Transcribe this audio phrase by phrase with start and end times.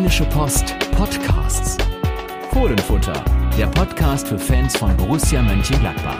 [0.00, 1.76] Rheinische Post Podcasts.
[2.52, 3.22] Fohlenfutter,
[3.58, 6.16] der Podcast für Fans von Borussia Mönchengladbach.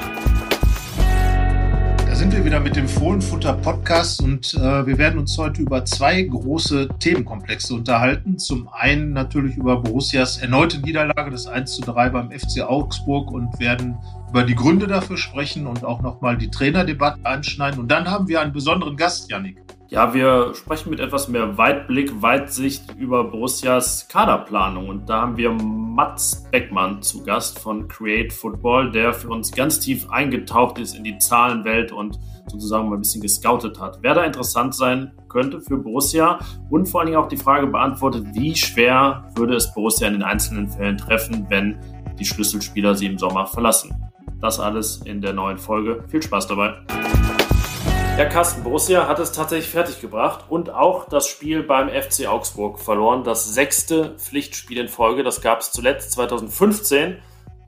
[2.06, 5.82] Da sind wir wieder mit dem Fohlenfutter Podcast und äh, wir werden uns heute über
[5.86, 8.36] zwei große Themenkomplexe unterhalten.
[8.36, 13.58] Zum einen natürlich über Borussias erneute Niederlage, das 1 zu 3 beim FC Augsburg und
[13.60, 13.96] werden
[14.28, 17.80] über die Gründe dafür sprechen und auch nochmal die Trainerdebatte anschneiden.
[17.80, 19.56] Und dann haben wir einen besonderen Gast, Yannick.
[19.90, 24.88] Ja, wir sprechen mit etwas mehr Weitblick, Weitsicht über Borussias Kaderplanung.
[24.88, 29.80] Und da haben wir Mats Beckmann zu Gast von Create Football, der für uns ganz
[29.80, 33.98] tief eingetaucht ist in die Zahlenwelt und sozusagen mal ein bisschen gescoutet hat.
[34.00, 36.38] Wer da interessant sein könnte für Borussia
[36.70, 40.22] und vor allen Dingen auch die Frage beantwortet, wie schwer würde es Borussia in den
[40.22, 41.80] einzelnen Fällen treffen, wenn
[42.16, 43.92] die Schlüsselspieler sie im Sommer verlassen.
[44.40, 46.04] Das alles in der neuen Folge.
[46.06, 46.76] Viel Spaß dabei.
[48.20, 53.24] Ja, Carsten, Borussia hat es tatsächlich fertiggebracht und auch das Spiel beim FC Augsburg verloren.
[53.24, 55.22] Das sechste Pflichtspiel in Folge.
[55.22, 57.16] Das gab es zuletzt 2015,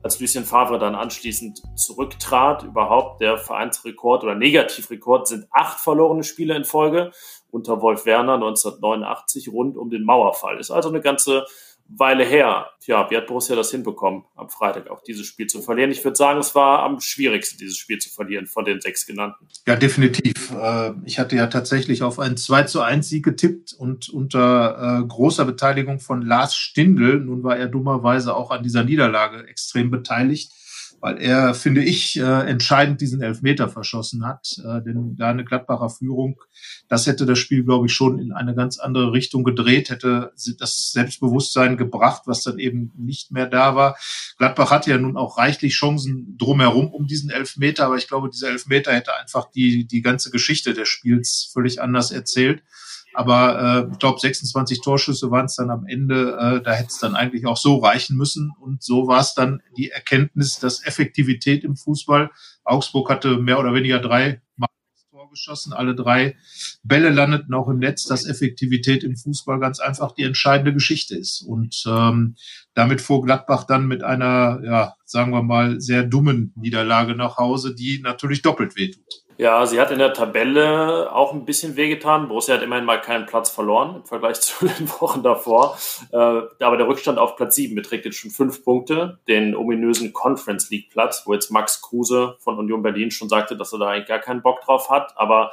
[0.03, 2.61] als Lucien Favre dann anschließend zurücktrat.
[2.61, 7.09] Überhaupt der Vereinsrekord oder Negativrekord sind acht verlorene Spiele in Folge
[7.49, 10.59] unter Wolf Werner 1989 rund um den Mauerfall.
[10.59, 11.47] Ist also eine ganze
[11.87, 12.69] Weile her.
[12.79, 15.91] Tja, wie hat Borussia das hinbekommen, am Freitag auch dieses Spiel zu verlieren?
[15.91, 19.47] Ich würde sagen, es war am schwierigsten, dieses Spiel zu verlieren von den sechs genannten.
[19.67, 20.51] Ja, definitiv.
[20.51, 25.07] Äh, ich hatte ja tatsächlich auf einen 2 zu 1 Sieg getippt und unter äh,
[25.07, 27.19] großer Beteiligung von Lars Stindl.
[27.19, 30.51] Nun war er dummerweise auch an dieser Niederlage extrem beteiligt
[31.03, 34.57] weil er, finde ich, äh, entscheidend diesen Elfmeter verschossen hat.
[34.59, 36.39] Äh, denn da eine Gladbacher Führung,
[36.87, 40.93] das hätte das Spiel, glaube ich, schon in eine ganz andere Richtung gedreht, hätte das
[40.93, 43.97] Selbstbewusstsein gebracht, was dann eben nicht mehr da war.
[44.37, 48.51] Gladbach hatte ja nun auch reichlich Chancen drumherum um diesen Elfmeter, aber ich glaube, dieser
[48.51, 52.63] Elfmeter hätte einfach die, die ganze Geschichte des Spiels völlig anders erzählt.
[53.13, 56.37] Aber äh, ich glaube, 26 Torschüsse waren es dann am Ende.
[56.39, 58.51] Äh, da hätte es dann eigentlich auch so reichen müssen.
[58.59, 62.31] Und so war es dann die Erkenntnis, dass Effektivität im Fußball,
[62.63, 64.67] Augsburg hatte mehr oder weniger drei Mal
[65.23, 66.35] Tor geschossen, alle drei
[66.83, 71.41] Bälle landeten auch im Netz, dass Effektivität im Fußball ganz einfach die entscheidende Geschichte ist.
[71.41, 72.35] Und ähm,
[72.73, 77.73] damit fuhr Gladbach dann mit einer, ja, sagen wir mal, sehr dummen Niederlage nach Hause,
[77.75, 79.22] die natürlich doppelt wehtut.
[79.37, 82.27] Ja, sie hat in der Tabelle auch ein bisschen wehgetan.
[82.27, 85.77] Borussia hat immerhin mal keinen Platz verloren im Vergleich zu den Wochen davor.
[86.11, 90.69] Äh, aber der Rückstand auf Platz 7 beträgt jetzt schon fünf Punkte, den ominösen Conference
[90.69, 94.07] League Platz, wo jetzt Max Kruse von Union Berlin schon sagte, dass er da eigentlich
[94.07, 95.13] gar keinen Bock drauf hat.
[95.17, 95.51] Aber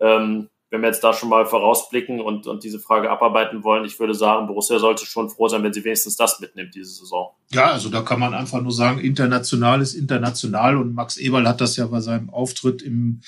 [0.00, 3.98] ähm, wenn wir jetzt da schon mal vorausblicken und, und diese Frage abarbeiten wollen, ich
[3.98, 7.30] würde sagen, Borussia sollte schon froh sein, wenn sie wenigstens das mitnimmt diese Saison.
[7.50, 11.62] Ja, also da kann man einfach nur sagen, international ist international und Max Eberl hat
[11.62, 13.22] das ja bei seinem Auftritt im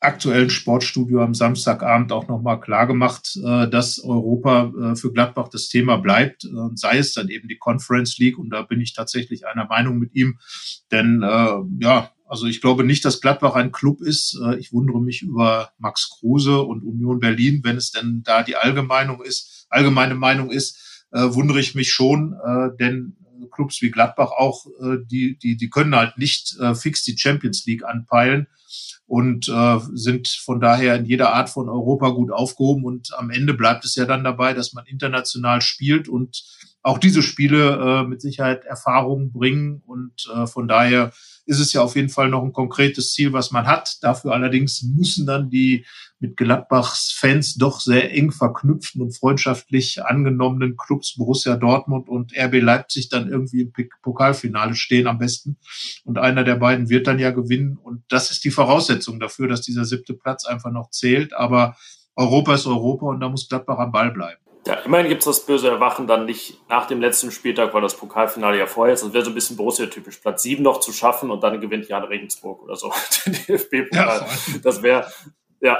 [0.00, 5.68] aktuellen Sportstudio am Samstagabend auch nochmal klar gemacht, äh, dass Europa äh, für Gladbach das
[5.68, 9.46] Thema bleibt, äh, sei es dann eben die Conference League und da bin ich tatsächlich
[9.46, 10.38] einer Meinung mit ihm,
[10.90, 11.22] denn
[11.80, 14.38] ja, also ich glaube nicht, dass Gladbach ein Club ist.
[14.42, 18.56] Äh, ich wundere mich über Max Kruse und Union Berlin, wenn es denn da die
[18.56, 23.16] allgemeine ist, allgemeine Meinung ist, äh, wundere ich mich schon, äh, denn
[23.50, 24.66] Clubs wie Gladbach auch,
[25.10, 28.48] die, die, die können halt nicht fix die Champions League anpeilen
[29.06, 29.48] und
[29.92, 32.84] sind von daher in jeder Art von Europa gut aufgehoben.
[32.84, 36.42] Und am Ende bleibt es ja dann dabei, dass man international spielt und
[36.82, 39.82] auch diese Spiele mit Sicherheit Erfahrungen bringen.
[39.86, 41.12] Und von daher
[41.46, 43.98] ist es ja auf jeden Fall noch ein konkretes Ziel, was man hat.
[44.02, 45.84] Dafür allerdings müssen dann die
[46.18, 52.62] mit Gladbachs Fans doch sehr eng verknüpften und freundschaftlich angenommenen Clubs Borussia Dortmund und RB
[52.62, 53.72] Leipzig dann irgendwie im
[54.02, 55.58] Pokalfinale stehen am besten.
[56.04, 57.76] Und einer der beiden wird dann ja gewinnen.
[57.76, 61.34] Und das ist die Voraussetzung dafür, dass dieser siebte Platz einfach noch zählt.
[61.34, 61.76] Aber
[62.16, 64.40] Europa ist Europa und da muss Gladbach am Ball bleiben.
[64.66, 67.96] Ja, immerhin gibt es das böse Erwachen dann nicht nach dem letzten Spieltag, weil das
[67.96, 69.04] Pokalfinale ja vorher ist.
[69.04, 72.04] Das wäre so ein bisschen Borussia-typisch, Platz 7 noch zu schaffen und dann gewinnt Jan
[72.04, 72.90] Regensburg oder so
[73.26, 74.20] den DFB-Pokal.
[74.20, 74.26] Ja,
[74.62, 75.06] das wäre
[75.60, 75.78] ja,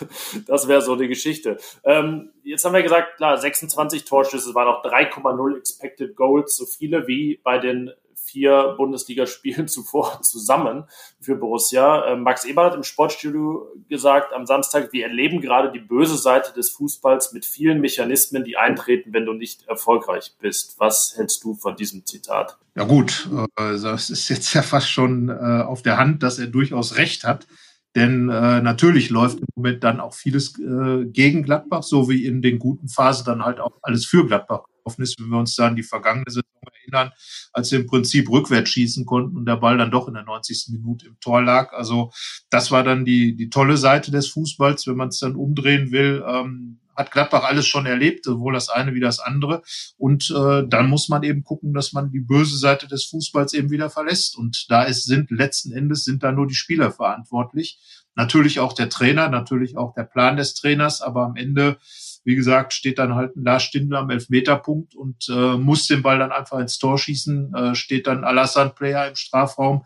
[0.46, 1.58] das wäre so die Geschichte.
[1.84, 7.06] Ähm, jetzt haben wir gesagt, klar, 26 Torschüsse, waren auch 3,0 Expected Goals, so viele
[7.06, 7.92] wie bei den
[8.36, 10.84] vier Bundesligaspielen zuvor zusammen
[11.20, 12.06] für Borussia.
[12.06, 16.52] Ähm, Max Eber hat im Sportstudio gesagt am Samstag, wir erleben gerade die böse Seite
[16.52, 20.78] des Fußballs mit vielen Mechanismen, die eintreten, wenn du nicht erfolgreich bist.
[20.78, 22.58] Was hältst du von diesem Zitat?
[22.74, 26.48] Ja gut, also es ist jetzt ja fast schon äh, auf der Hand, dass er
[26.48, 27.46] durchaus recht hat.
[27.94, 32.42] Denn äh, natürlich läuft im Moment dann auch vieles äh, gegen Gladbach, so wie in
[32.42, 35.66] den guten Phasen dann halt auch alles für Gladbach offen ist, wenn wir uns da
[35.66, 36.44] an die vergangene Saison
[36.82, 37.12] erinnern,
[37.52, 40.68] als wir im Prinzip rückwärts schießen konnten und der Ball dann doch in der 90.
[40.70, 41.72] Minute im Tor lag.
[41.72, 42.12] Also
[42.50, 46.24] das war dann die, die tolle Seite des Fußballs, wenn man es dann umdrehen will.
[46.26, 49.62] Ähm, hat Gladbach alles schon erlebt, sowohl das eine wie das andere.
[49.98, 53.70] Und äh, dann muss man eben gucken, dass man die böse Seite des Fußballs eben
[53.70, 54.36] wieder verlässt.
[54.36, 57.78] Und da ist, sind letzten Endes sind da nur die Spieler verantwortlich.
[58.14, 61.76] Natürlich auch der Trainer, natürlich auch der Plan des Trainers, aber am Ende
[62.26, 66.32] wie gesagt, steht dann halt Lars Stindl am Elfmeterpunkt und äh, muss den Ball dann
[66.32, 69.84] einfach ins Tor schießen, äh, steht dann Alassane Player im Strafraum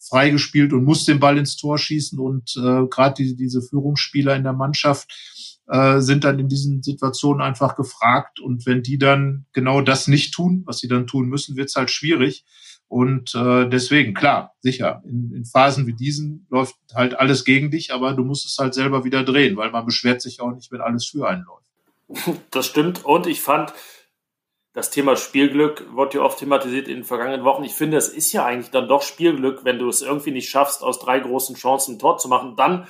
[0.00, 4.42] freigespielt und muss den Ball ins Tor schießen und äh, gerade die, diese Führungsspieler in
[4.42, 9.82] der Mannschaft äh, sind dann in diesen Situationen einfach gefragt und wenn die dann genau
[9.82, 12.46] das nicht tun, was sie dann tun müssen, wird es halt schwierig.
[12.88, 17.92] Und äh, deswegen, klar, sicher, in, in Phasen wie diesen läuft halt alles gegen dich,
[17.92, 20.80] aber du musst es halt selber wieder drehen, weil man beschwert sich auch nicht, wenn
[20.80, 21.71] alles für einen läuft.
[22.50, 23.04] Das stimmt.
[23.04, 23.72] Und ich fand,
[24.74, 27.64] das Thema Spielglück wird ja oft thematisiert in den vergangenen Wochen.
[27.64, 30.82] Ich finde, es ist ja eigentlich dann doch Spielglück, wenn du es irgendwie nicht schaffst,
[30.82, 32.56] aus drei großen Chancen ein Tor zu machen.
[32.56, 32.86] Dann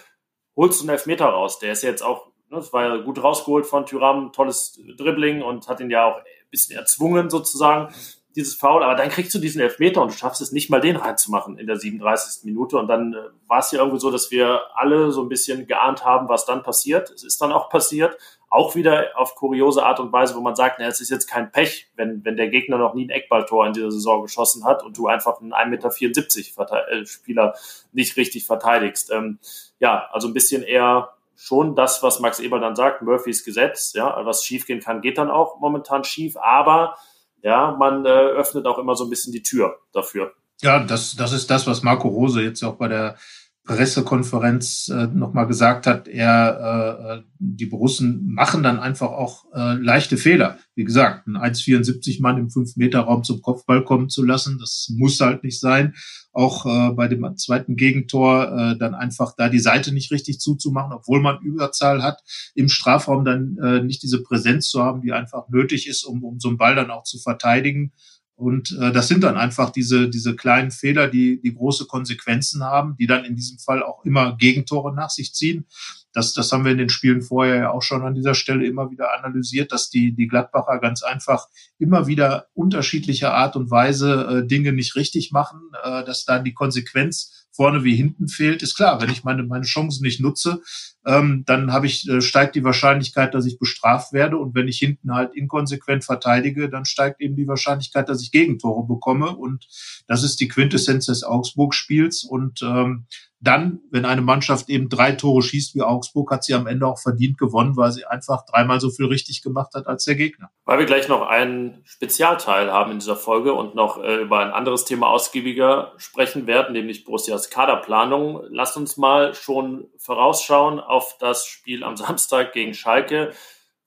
[0.57, 1.59] holst du einen Elfmeter raus.
[1.59, 5.69] Der ist jetzt auch, ne, das war ja gut rausgeholt von Tyram, tolles Dribbling und
[5.69, 7.93] hat ihn ja auch ein bisschen erzwungen sozusagen
[8.35, 10.97] dieses Foul, aber dann kriegst du diesen Elfmeter und du schaffst es nicht mal den
[10.97, 12.45] reinzumachen in der 37.
[12.45, 13.17] Minute und dann äh,
[13.47, 16.63] war es ja irgendwie so, dass wir alle so ein bisschen geahnt haben, was dann
[16.63, 17.11] passiert.
[17.11, 18.17] Es ist dann auch passiert,
[18.53, 21.51] auch wieder auf kuriose Art und Weise, wo man sagt, na, es ist jetzt kein
[21.51, 24.99] Pech, wenn, wenn der Gegner noch nie ein Eckballtor in dieser Saison geschossen hat und
[24.99, 27.55] du einfach einen 1,74 Meter äh, Spieler
[27.93, 29.11] nicht richtig verteidigst.
[29.11, 29.39] Ähm,
[29.79, 34.21] ja, also ein bisschen eher schon das, was Max Eber dann sagt, Murphys Gesetz, ja,
[34.27, 36.99] was schiefgehen kann, geht dann auch momentan schief, aber
[37.41, 40.35] ja, man äh, öffnet auch immer so ein bisschen die Tür dafür.
[40.61, 43.17] Ja, das, das ist das, was Marco Rose jetzt auch bei der
[43.65, 50.17] Pressekonferenz äh, nochmal gesagt hat, er, äh, die Borussen machen dann einfach auch äh, leichte
[50.17, 50.59] Fehler.
[50.75, 55.45] Wie gesagt, ein 1,74 Mann im 5-Meter-Raum zum Kopfball kommen zu lassen, das muss halt
[55.45, 55.95] nicht sein.
[56.33, 60.93] Auch äh, bei dem zweiten Gegentor äh, dann einfach da die Seite nicht richtig zuzumachen,
[60.93, 62.21] obwohl man Überzahl hat,
[62.57, 66.41] im Strafraum dann äh, nicht diese Präsenz zu haben, die einfach nötig ist, um, um
[66.41, 67.93] so einen Ball dann auch zu verteidigen.
[68.43, 72.97] Und äh, das sind dann einfach diese, diese kleinen Fehler, die, die große Konsequenzen haben,
[72.99, 75.67] die dann in diesem Fall auch immer Gegentore nach sich ziehen.
[76.13, 78.91] Das, das haben wir in den Spielen vorher ja auch schon an dieser Stelle immer
[78.91, 81.47] wieder analysiert, dass die, die Gladbacher ganz einfach
[81.79, 86.53] immer wieder unterschiedlicher Art und Weise äh, Dinge nicht richtig machen, äh, dass da die
[86.53, 90.63] Konsequenz vorne wie hinten fehlt, ist klar, wenn ich meine, meine Chancen nicht nutze,
[91.07, 94.39] ähm, dann habe ich, äh, steigt die Wahrscheinlichkeit, dass ich bestraft werde.
[94.39, 98.87] Und wenn ich hinten halt inkonsequent verteidige, dann steigt eben die Wahrscheinlichkeit, dass ich Gegentore
[98.87, 99.37] bekomme.
[99.37, 99.67] Und
[100.07, 102.25] das ist die Quintessenz des Augsburg-Spiels.
[102.25, 103.07] Und ähm,
[103.43, 107.01] dann, wenn eine Mannschaft eben drei Tore schießt wie Augsburg, hat sie am Ende auch
[107.01, 110.51] verdient gewonnen, weil sie einfach dreimal so viel richtig gemacht hat als der Gegner.
[110.65, 114.53] Weil wir gleich noch einen Spezialteil haben in dieser Folge und noch äh, über ein
[114.53, 118.43] anderes Thema ausgiebiger sprechen werden, nämlich Borussias Kaderplanung.
[118.49, 123.33] Lasst uns mal schon vorausschauen auf das Spiel am Samstag gegen Schalke,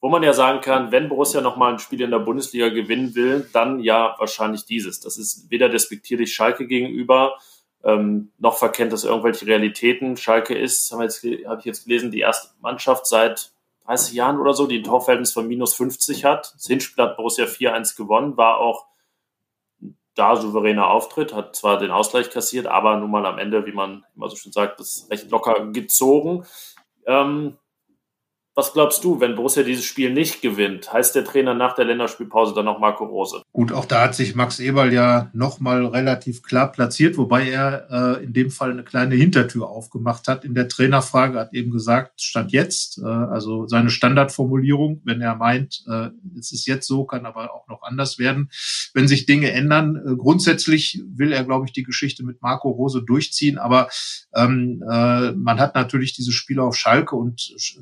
[0.02, 3.50] wo man ja sagen kann, wenn Borussia nochmal ein Spiel in der Bundesliga gewinnen will,
[3.54, 5.00] dann ja wahrscheinlich dieses.
[5.00, 7.38] Das ist weder despektierlich Schalke gegenüber,
[7.86, 10.18] ähm, noch verkennt das irgendwelche Realitäten.
[10.18, 13.52] Schalke ist, habe hab ich jetzt gelesen, die erste Mannschaft seit
[13.86, 16.54] 30 Jahren oder so, die ein Torverhältnis von minus 50 hat.
[16.56, 18.88] Das Hinspiel hat Borussia 4-1 gewonnen, war auch
[20.16, 24.04] da souveräner Auftritt, hat zwar den Ausgleich kassiert, aber nun mal am Ende, wie man
[24.16, 26.46] immer so schön sagt, das recht locker gezogen.
[27.06, 27.58] Ähm,
[28.56, 30.92] was glaubst du, wenn Borussia dieses Spiel nicht gewinnt?
[30.92, 33.42] Heißt der Trainer nach der Länderspielpause dann noch Marco Rose?
[33.52, 38.24] Gut, auch da hat sich Max Eberl ja nochmal relativ klar platziert, wobei er äh,
[38.24, 40.46] in dem Fall eine kleine Hintertür aufgemacht hat.
[40.46, 45.84] In der Trainerfrage hat eben gesagt, Stand jetzt, äh, also seine Standardformulierung, wenn er meint,
[45.90, 48.50] äh, es ist jetzt so, kann aber auch noch anders werden,
[48.94, 49.98] wenn sich Dinge ändern.
[49.98, 53.90] Äh, grundsätzlich will er, glaube ich, die Geschichte mit Marco Rose durchziehen, aber
[54.34, 57.82] ähm, äh, man hat natürlich diese Spiele auf Schalke und äh,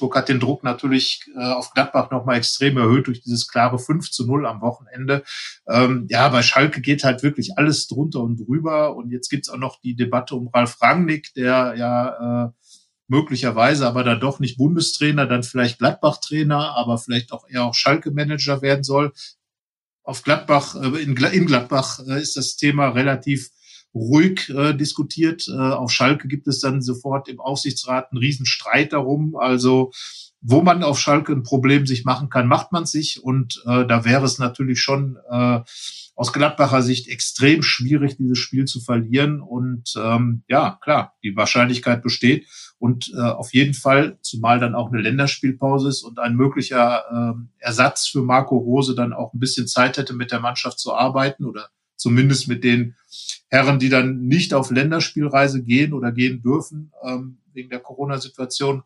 [0.00, 4.10] Wolfsburg hat den Druck natürlich äh, auf Gladbach nochmal extrem erhöht durch dieses klare 5
[4.10, 5.22] zu 0 am Wochenende.
[5.68, 8.96] Ähm, ja, bei Schalke geht halt wirklich alles drunter und drüber.
[8.96, 12.50] Und jetzt gibt's auch noch die Debatte um Ralf Rangnick, der ja äh,
[13.08, 18.62] möglicherweise aber dann doch nicht Bundestrainer, dann vielleicht Gladbach-Trainer, aber vielleicht auch eher auch Schalke-Manager
[18.62, 19.12] werden soll.
[20.02, 23.50] Auf Gladbach, äh, in, in Gladbach äh, ist das Thema relativ
[23.94, 25.46] ruhig äh, diskutiert.
[25.48, 29.36] Äh, auf Schalke gibt es dann sofort im Aufsichtsrat einen Riesenstreit darum.
[29.36, 29.90] Also
[30.42, 33.22] wo man auf Schalke ein Problem sich machen kann, macht man sich.
[33.22, 35.60] Und äh, da wäre es natürlich schon äh,
[36.14, 39.40] aus Gladbacher Sicht extrem schwierig, dieses Spiel zu verlieren.
[39.40, 42.46] Und ähm, ja, klar, die Wahrscheinlichkeit besteht.
[42.78, 47.64] Und äh, auf jeden Fall, zumal dann auch eine Länderspielpause ist und ein möglicher äh,
[47.64, 51.44] Ersatz für Marco Rose dann auch ein bisschen Zeit hätte, mit der Mannschaft zu arbeiten
[51.44, 52.96] oder zumindest mit den
[53.50, 58.84] Herren, die dann nicht auf Länderspielreise gehen oder gehen dürfen ähm, wegen der Corona-Situation,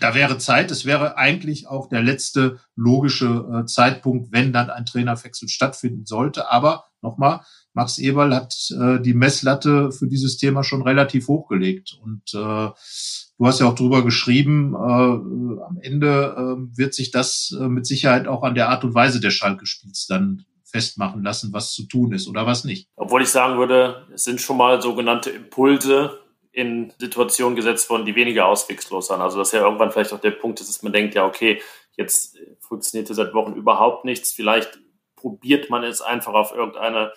[0.00, 0.70] da wäre Zeit.
[0.70, 6.50] Es wäre eigentlich auch der letzte logische äh, Zeitpunkt, wenn dann ein Trainerwechsel stattfinden sollte.
[6.50, 7.40] Aber nochmal,
[7.72, 11.98] Max Eberl hat äh, die Messlatte für dieses Thema schon relativ hochgelegt.
[12.02, 17.56] Und äh, du hast ja auch drüber geschrieben, äh, am Ende äh, wird sich das
[17.58, 21.72] äh, mit Sicherheit auch an der Art und Weise des Schalke-Spiels dann festmachen lassen, was
[21.72, 22.88] zu tun ist oder was nicht.
[22.96, 26.20] Obwohl ich sagen würde, es sind schon mal sogenannte Impulse
[26.52, 29.20] in Situationen gesetzt worden, die weniger auswegslos sind.
[29.20, 31.60] Also dass ja irgendwann vielleicht auch der Punkt ist, dass man denkt, ja, okay,
[31.96, 34.32] jetzt funktioniert hier seit Wochen überhaupt nichts.
[34.32, 34.80] Vielleicht
[35.16, 37.12] probiert man es einfach auf irgendeine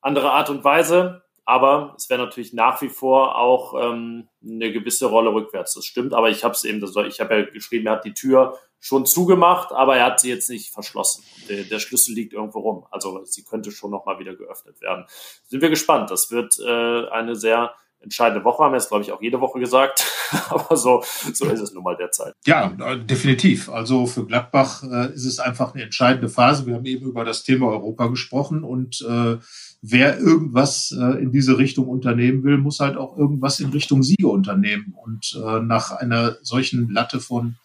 [0.00, 1.23] andere Art und Weise.
[1.44, 5.74] Aber es wäre natürlich nach wie vor auch ähm, eine gewisse Rolle rückwärts.
[5.74, 8.58] Das stimmt, aber ich habe es eben, ich habe ja geschrieben, er hat die Tür
[8.80, 11.24] schon zugemacht, aber er hat sie jetzt nicht verschlossen.
[11.48, 12.86] Der, der Schlüssel liegt irgendwo rum.
[12.90, 15.06] Also sie könnte schon nochmal wieder geöffnet werden.
[15.46, 16.10] Sind wir gespannt.
[16.10, 17.74] Das wird äh, eine sehr
[18.04, 20.04] entscheidende Woche, haben wir es, glaube ich, auch jede Woche gesagt.
[20.50, 22.34] Aber so, so ist es nun mal derzeit.
[22.46, 23.68] Ja, definitiv.
[23.70, 26.66] Also für Gladbach äh, ist es einfach eine entscheidende Phase.
[26.66, 29.38] Wir haben eben über das Thema Europa gesprochen und äh,
[29.86, 34.28] wer irgendwas äh, in diese Richtung unternehmen will, muss halt auch irgendwas in Richtung Siege
[34.28, 34.94] unternehmen.
[35.04, 37.56] Und äh, nach einer solchen Latte von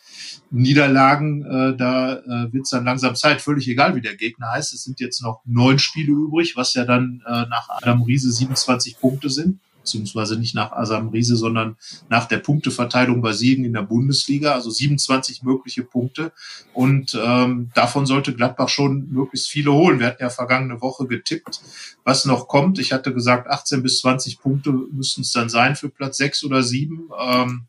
[0.52, 4.74] Niederlagen, äh, da äh, wird es dann langsam Zeit, völlig egal, wie der Gegner heißt.
[4.74, 9.00] Es sind jetzt noch neun Spiele übrig, was ja dann äh, nach Adam Riese 27
[9.00, 9.60] Punkte sind
[9.90, 11.76] beziehungsweise nicht nach Asam Riese, sondern
[12.10, 16.32] nach der Punkteverteilung bei Siegen in der Bundesliga, also 27 mögliche Punkte.
[16.74, 20.00] Und ähm, davon sollte Gladbach schon möglichst viele holen.
[20.00, 21.62] Wir hatten ja vergangene Woche getippt,
[22.04, 22.78] was noch kommt.
[22.78, 26.62] Ich hatte gesagt, 18 bis 20 Punkte müssten es dann sein für Platz 6 oder
[26.62, 27.10] 7.
[27.20, 27.64] Ähm,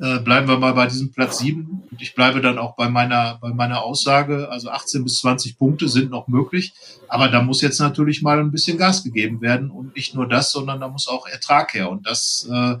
[0.00, 3.38] äh, bleiben wir mal bei diesem Platz 7 und ich bleibe dann auch bei meiner,
[3.40, 6.72] bei meiner Aussage, also 18 bis 20 Punkte sind noch möglich,
[7.08, 9.70] aber da muss jetzt natürlich mal ein bisschen Gas gegeben werden.
[9.70, 11.90] Und nicht nur das, sondern da muss auch Ertrag her.
[11.90, 12.76] Und das äh,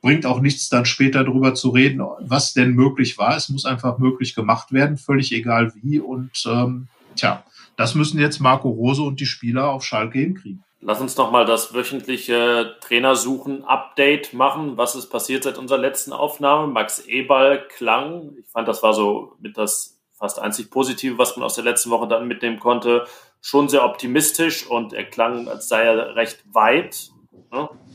[0.00, 3.36] bringt auch nichts dann später darüber zu reden, was denn möglich war.
[3.36, 6.00] Es muss einfach möglich gemacht werden, völlig egal wie.
[6.00, 7.44] Und ähm, tja,
[7.76, 10.64] das müssen jetzt Marco Rose und die Spieler auf Schalke hinkriegen.
[10.80, 14.76] Lass uns noch mal das wöchentliche Trainersuchen-Update machen.
[14.76, 16.68] Was ist passiert seit unserer letzten Aufnahme?
[16.68, 21.44] Max Eberl klang, ich fand, das war so mit das fast einzig Positive, was man
[21.44, 23.06] aus der letzten Woche dann mitnehmen konnte,
[23.40, 27.10] schon sehr optimistisch und er klang, als sei er recht weit.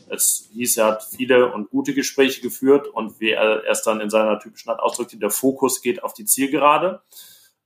[0.09, 4.09] Es hieß, er hat viele und gute Gespräche geführt und wie er erst dann in
[4.09, 7.01] seiner typischen Art ausdrückte, der Fokus geht auf die Zielgerade.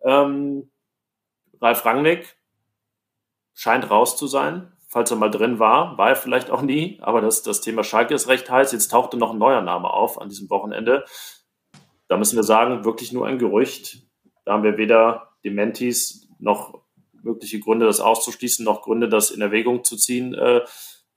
[0.01, 0.69] Ähm,
[1.59, 2.37] Ralf Rangnick
[3.55, 7.21] scheint raus zu sein falls er mal drin war, war er vielleicht auch nie, aber
[7.21, 8.71] das, das Thema Schalke ist recht heiß.
[8.71, 11.05] Jetzt tauchte noch ein neuer Name auf an diesem Wochenende.
[12.07, 14.03] Da müssen wir sagen, wirklich nur ein Gerücht.
[14.45, 16.81] Da haben wir weder Dementis noch
[17.21, 20.61] mögliche Gründe, das auszuschließen, noch Gründe, das in Erwägung zu ziehen äh,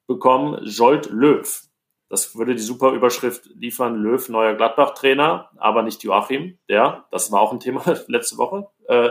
[0.06, 0.64] bekommen.
[0.64, 1.69] Jolt Löw.
[2.10, 7.40] Das würde die super Überschrift liefern, Löw, neuer Gladbach-Trainer, aber nicht Joachim, der, das war
[7.40, 9.10] auch ein Thema letzte Woche, äh,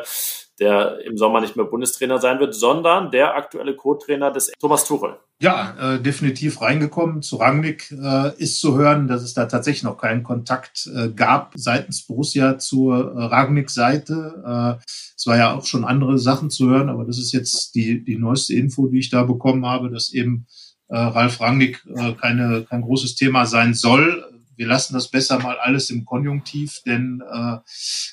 [0.59, 5.17] der im Sommer nicht mehr Bundestrainer sein wird, sondern der aktuelle Co-Trainer des Thomas Tuchel.
[5.41, 7.21] Ja, äh, definitiv reingekommen.
[7.21, 11.53] Zu Rangnick äh, ist zu hören, dass es da tatsächlich noch keinen Kontakt äh, gab
[11.55, 14.77] seitens Borussia zur äh, Rangnick-Seite.
[14.79, 14.83] Äh,
[15.15, 18.17] es war ja auch schon andere Sachen zu hören, aber das ist jetzt die, die
[18.17, 20.45] neueste Info, die ich da bekommen habe, dass eben
[20.89, 24.25] äh, Ralf Rangnick äh, keine, kein großes Thema sein soll
[24.59, 27.57] wir lassen das besser mal alles im Konjunktiv, denn äh,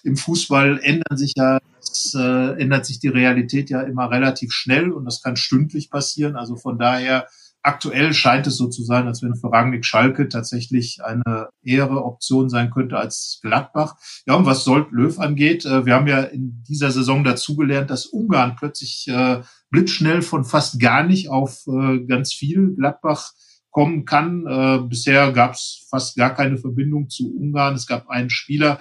[0.05, 4.93] im Fußball ändern sich ja, es, äh, ändert sich die Realität ja immer relativ schnell
[4.93, 6.37] und das kann stündlich passieren.
[6.37, 7.27] Also von daher
[7.67, 12.49] aktuell scheint es so zu sein, als wenn für Rangnick Schalke tatsächlich eine ehere Option
[12.49, 13.97] sein könnte als Gladbach.
[14.27, 18.07] Ja, und was Sold Löw angeht, äh, wir haben ja in dieser Saison dazugelernt, dass
[18.07, 23.33] Ungarn plötzlich äh, blitzschnell von fast gar nicht auf äh, ganz viel Gladbach
[23.71, 24.47] kommen kann.
[24.47, 27.75] Äh, bisher gab es fast gar keine Verbindung zu Ungarn.
[27.75, 28.79] Es gab einen Spieler,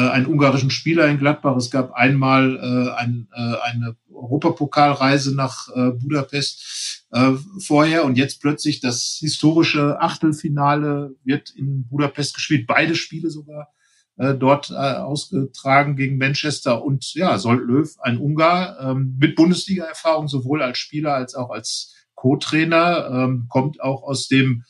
[0.00, 1.56] einen ungarischen Spieler in Gladbach.
[1.56, 8.40] Es gab einmal äh, ein, äh, eine Europapokalreise nach äh, Budapest äh, vorher und jetzt
[8.40, 12.66] plötzlich das historische Achtelfinale wird in Budapest gespielt.
[12.66, 13.68] Beide Spiele sogar
[14.16, 20.28] äh, dort äh, ausgetragen gegen Manchester und ja, Sold Löw, ein Ungar ähm, mit Bundesliga-Erfahrung
[20.28, 24.64] sowohl als Spieler als auch als Co-Trainer, ähm, kommt auch aus dem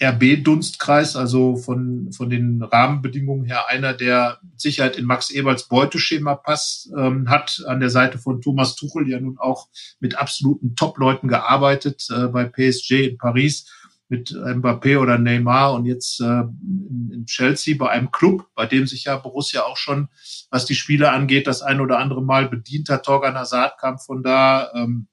[0.00, 6.36] RB-Dunstkreis, also von, von den Rahmenbedingungen her einer, der mit Sicherheit in Max Eberls Beuteschema
[6.36, 11.26] passt, ähm, hat an der Seite von Thomas Tuchel ja nun auch mit absoluten Top-Leuten
[11.26, 13.66] gearbeitet, äh, bei PSG in Paris
[14.08, 19.04] mit Mbappé oder Neymar und jetzt äh, in, Chelsea bei einem Club, bei dem sich
[19.04, 20.08] ja Borussia auch schon,
[20.50, 23.04] was die Spiele angeht, das ein oder andere Mal bedient hat.
[23.04, 25.08] Torgan Hazard kam von da, ähm,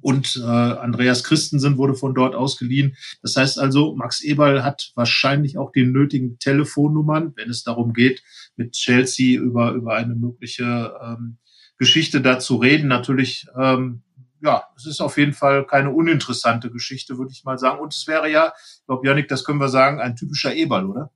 [0.00, 2.96] und äh, Andreas Christensen wurde von dort ausgeliehen.
[3.22, 8.22] Das heißt also, Max Eberl hat wahrscheinlich auch die nötigen Telefonnummern, wenn es darum geht,
[8.56, 11.38] mit Chelsea über, über eine mögliche ähm,
[11.78, 12.88] Geschichte da zu reden.
[12.88, 14.02] Natürlich, ähm,
[14.42, 17.80] ja, es ist auf jeden Fall keine uninteressante Geschichte, würde ich mal sagen.
[17.80, 21.10] Und es wäre ja, ich glaube, Janik, das können wir sagen, ein typischer Eberl, oder?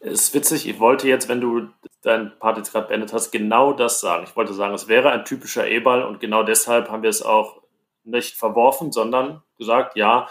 [0.00, 1.68] Es ist witzig, ich wollte jetzt, wenn du
[2.02, 4.24] dein Part jetzt gerade beendet hast, genau das sagen.
[4.28, 7.60] Ich wollte sagen, es wäre ein typischer E-Ball und genau deshalb haben wir es auch
[8.08, 10.28] nicht verworfen, sondern gesagt, ja,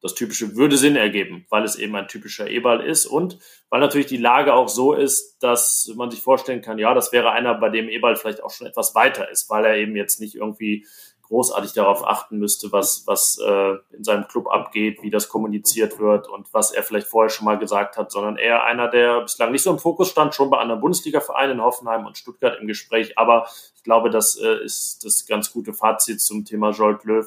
[0.00, 4.06] das Typische würde Sinn ergeben, weil es eben ein typischer E-Ball ist und weil natürlich
[4.06, 7.68] die Lage auch so ist, dass man sich vorstellen kann, ja, das wäre einer, bei
[7.68, 10.86] dem E-Ball vielleicht auch schon etwas weiter ist, weil er eben jetzt nicht irgendwie
[11.28, 16.28] großartig darauf achten müsste, was, was äh, in seinem Club abgeht, wie das kommuniziert wird
[16.28, 19.62] und was er vielleicht vorher schon mal gesagt hat, sondern eher einer, der bislang nicht
[19.62, 23.18] so im Fokus stand, schon bei anderen Bundesliga-Vereinen in Hoffenheim und Stuttgart im Gespräch.
[23.18, 27.26] Aber ich glaube, das äh, ist das ganz gute Fazit zum Thema Jolt Löw.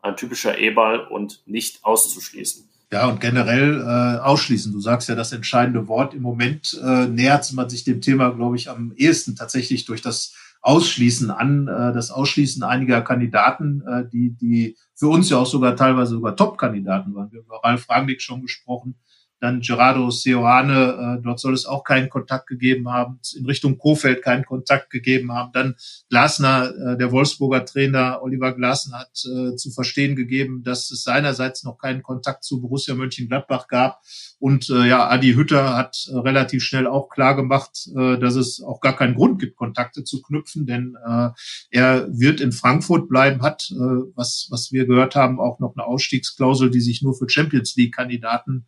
[0.00, 2.68] Ein typischer E-Ball und nicht auszuschließen.
[2.92, 4.72] Ja, und generell äh, ausschließen.
[4.72, 6.14] Du sagst ja das entscheidende Wort.
[6.14, 10.34] Im Moment äh, nähert man sich dem Thema, glaube ich, am ehesten tatsächlich durch das
[10.64, 15.76] Ausschließen an, äh, das Ausschließen einiger Kandidaten, äh, die, die für uns ja auch sogar
[15.76, 17.30] teilweise sogar Top-Kandidaten waren.
[17.30, 18.96] Wir haben über Ralf Rangnick schon gesprochen,
[19.44, 24.22] dann Gerardo Seoane, äh, dort soll es auch keinen Kontakt gegeben haben, in Richtung Kofeld
[24.22, 25.52] keinen Kontakt gegeben haben.
[25.52, 25.74] Dann
[26.08, 31.62] Glasner, äh, der Wolfsburger Trainer Oliver Glasner hat äh, zu verstehen gegeben, dass es seinerseits
[31.62, 34.00] noch keinen Kontakt zu Borussia Mönchengladbach gab.
[34.38, 38.62] Und äh, ja, Adi Hütter hat äh, relativ schnell auch klar gemacht, äh, dass es
[38.62, 41.28] auch gar keinen Grund gibt, Kontakte zu knüpfen, denn äh,
[41.70, 43.74] er wird in Frankfurt bleiben, hat, äh,
[44.14, 48.64] was, was wir gehört haben, auch noch eine Ausstiegsklausel, die sich nur für Champions League-Kandidaten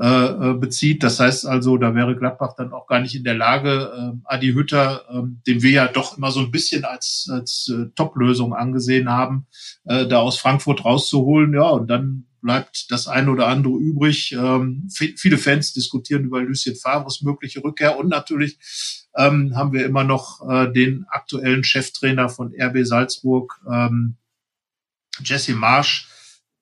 [0.00, 1.02] äh, äh, bezieht.
[1.02, 4.52] Das heißt also, da wäre Gladbach dann auch gar nicht in der Lage, äh, Adi
[4.52, 9.10] Hütter, äh, den wir ja doch immer so ein bisschen als, als äh, Top-Lösung angesehen
[9.10, 9.46] haben,
[9.84, 11.52] äh, da aus Frankfurt rauszuholen.
[11.52, 14.32] Ja, und dann bleibt das eine oder andere übrig.
[14.32, 18.58] Ähm, viele Fans diskutieren über Lucien Favres mögliche Rückkehr und natürlich
[19.16, 24.16] ähm, haben wir immer noch äh, den aktuellen Cheftrainer von RB Salzburg, ähm,
[25.22, 26.08] Jesse Marsch,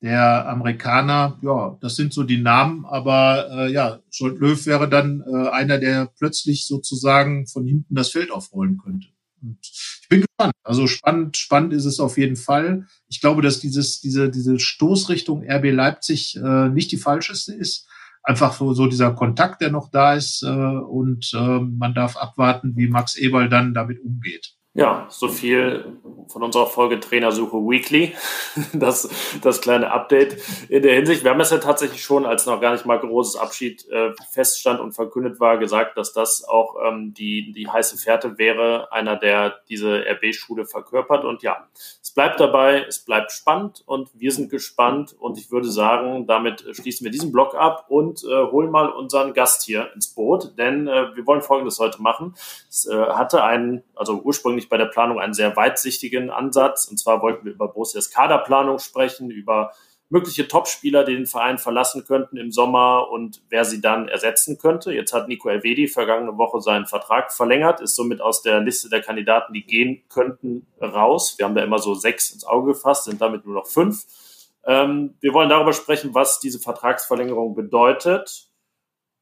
[0.01, 5.25] der Amerikaner, ja, das sind so die Namen, aber äh, ja, Scholt Löw wäre dann
[5.27, 9.09] äh, einer, der plötzlich sozusagen von hinten das Feld aufrollen könnte.
[9.43, 10.53] Und ich bin gespannt.
[10.63, 12.87] Also spannend, spannend ist es auf jeden Fall.
[13.09, 17.87] Ich glaube, dass dieses, diese, diese Stoßrichtung RB Leipzig äh, nicht die falscheste ist.
[18.23, 22.77] Einfach so, so dieser Kontakt, der noch da ist, äh, und äh, man darf abwarten,
[22.77, 24.58] wie Max Eberl dann damit umgeht.
[24.79, 28.15] Ja, so viel von unserer Folge Trainersuche Weekly.
[28.73, 29.09] Das,
[29.43, 30.37] das kleine Update
[30.69, 31.25] in der Hinsicht.
[31.25, 34.81] Wir haben es ja tatsächlich schon, als noch gar nicht mal großes Abschied äh, feststand
[34.81, 39.61] und verkündet war, gesagt, dass das auch ähm, die, die heiße Fährte wäre, einer, der
[39.69, 41.25] diese RB-Schule verkörpert.
[41.25, 41.69] Und ja,
[42.03, 45.15] es bleibt dabei, es bleibt spannend und wir sind gespannt.
[45.19, 49.35] Und ich würde sagen, damit schließen wir diesen Blog ab und äh, holen mal unseren
[49.35, 52.35] Gast hier ins Boot, denn äh, wir wollen Folgendes heute machen.
[52.69, 56.87] Es äh, hatte einen, also ursprünglich bei der Planung einen sehr weitsichtigen Ansatz.
[56.87, 59.73] Und zwar wollten wir über Borussias Kaderplanung sprechen, über
[60.11, 64.93] mögliche Topspieler, die den Verein verlassen könnten im Sommer und wer sie dann ersetzen könnte.
[64.93, 69.03] Jetzt hat Nico Elvedi vergangene Woche seinen Vertrag verlängert, ist somit aus der Liste der
[69.03, 71.35] Kandidaten, die gehen könnten, raus.
[71.37, 74.07] Wir haben da immer so sechs ins Auge gefasst, sind damit nur noch fünf.
[74.65, 78.49] Ähm, wir wollen darüber sprechen, was diese Vertragsverlängerung bedeutet,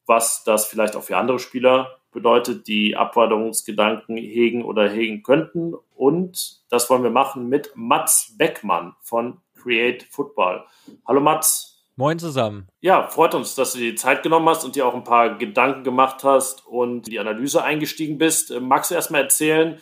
[0.06, 5.74] was das vielleicht auch für andere Spieler bedeutet, die Abwanderungsgedanken hegen oder hegen könnten.
[5.94, 10.64] Und das wollen wir machen mit Mats Beckmann von Create Football.
[11.06, 11.84] Hallo Mats.
[11.94, 12.68] Moin zusammen.
[12.80, 15.36] Ja, freut uns, dass du dir die Zeit genommen hast und dir auch ein paar
[15.36, 18.50] Gedanken gemacht hast und die Analyse eingestiegen bist.
[18.50, 19.80] Äh, magst du erstmal erzählen,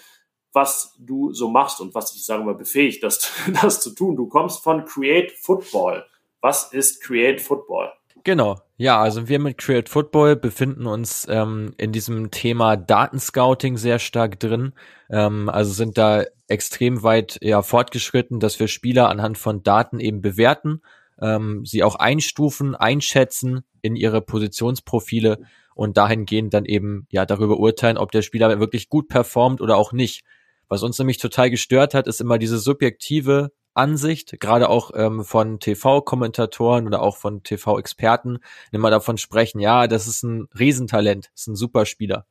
[0.53, 4.17] was du so machst und was dich, sagen wir, befähigt, das, das zu tun?
[4.17, 6.05] Du kommst von Create Football.
[6.41, 7.93] Was ist Create Football?
[8.25, 8.59] Genau.
[8.79, 14.41] Ja, also wir mit Create Football befinden uns ähm, in diesem Thema Datenscouting sehr stark
[14.41, 14.73] drin.
[15.11, 20.23] Ähm, also sind da extrem weit ja fortgeschritten, dass wir Spieler anhand von Daten eben
[20.23, 20.81] bewerten,
[21.21, 25.39] ähm, sie auch einstufen, einschätzen in ihre Positionsprofile
[25.75, 29.93] und dahingehend dann eben ja darüber urteilen, ob der Spieler wirklich gut performt oder auch
[29.93, 30.25] nicht.
[30.69, 35.61] Was uns nämlich total gestört hat, ist immer diese subjektive Ansicht, gerade auch ähm, von
[35.61, 38.39] TV-Kommentatoren oder auch von TV-Experten,
[38.73, 42.27] immer davon sprechen, ja, das ist ein Riesentalent, ist ein Superspieler.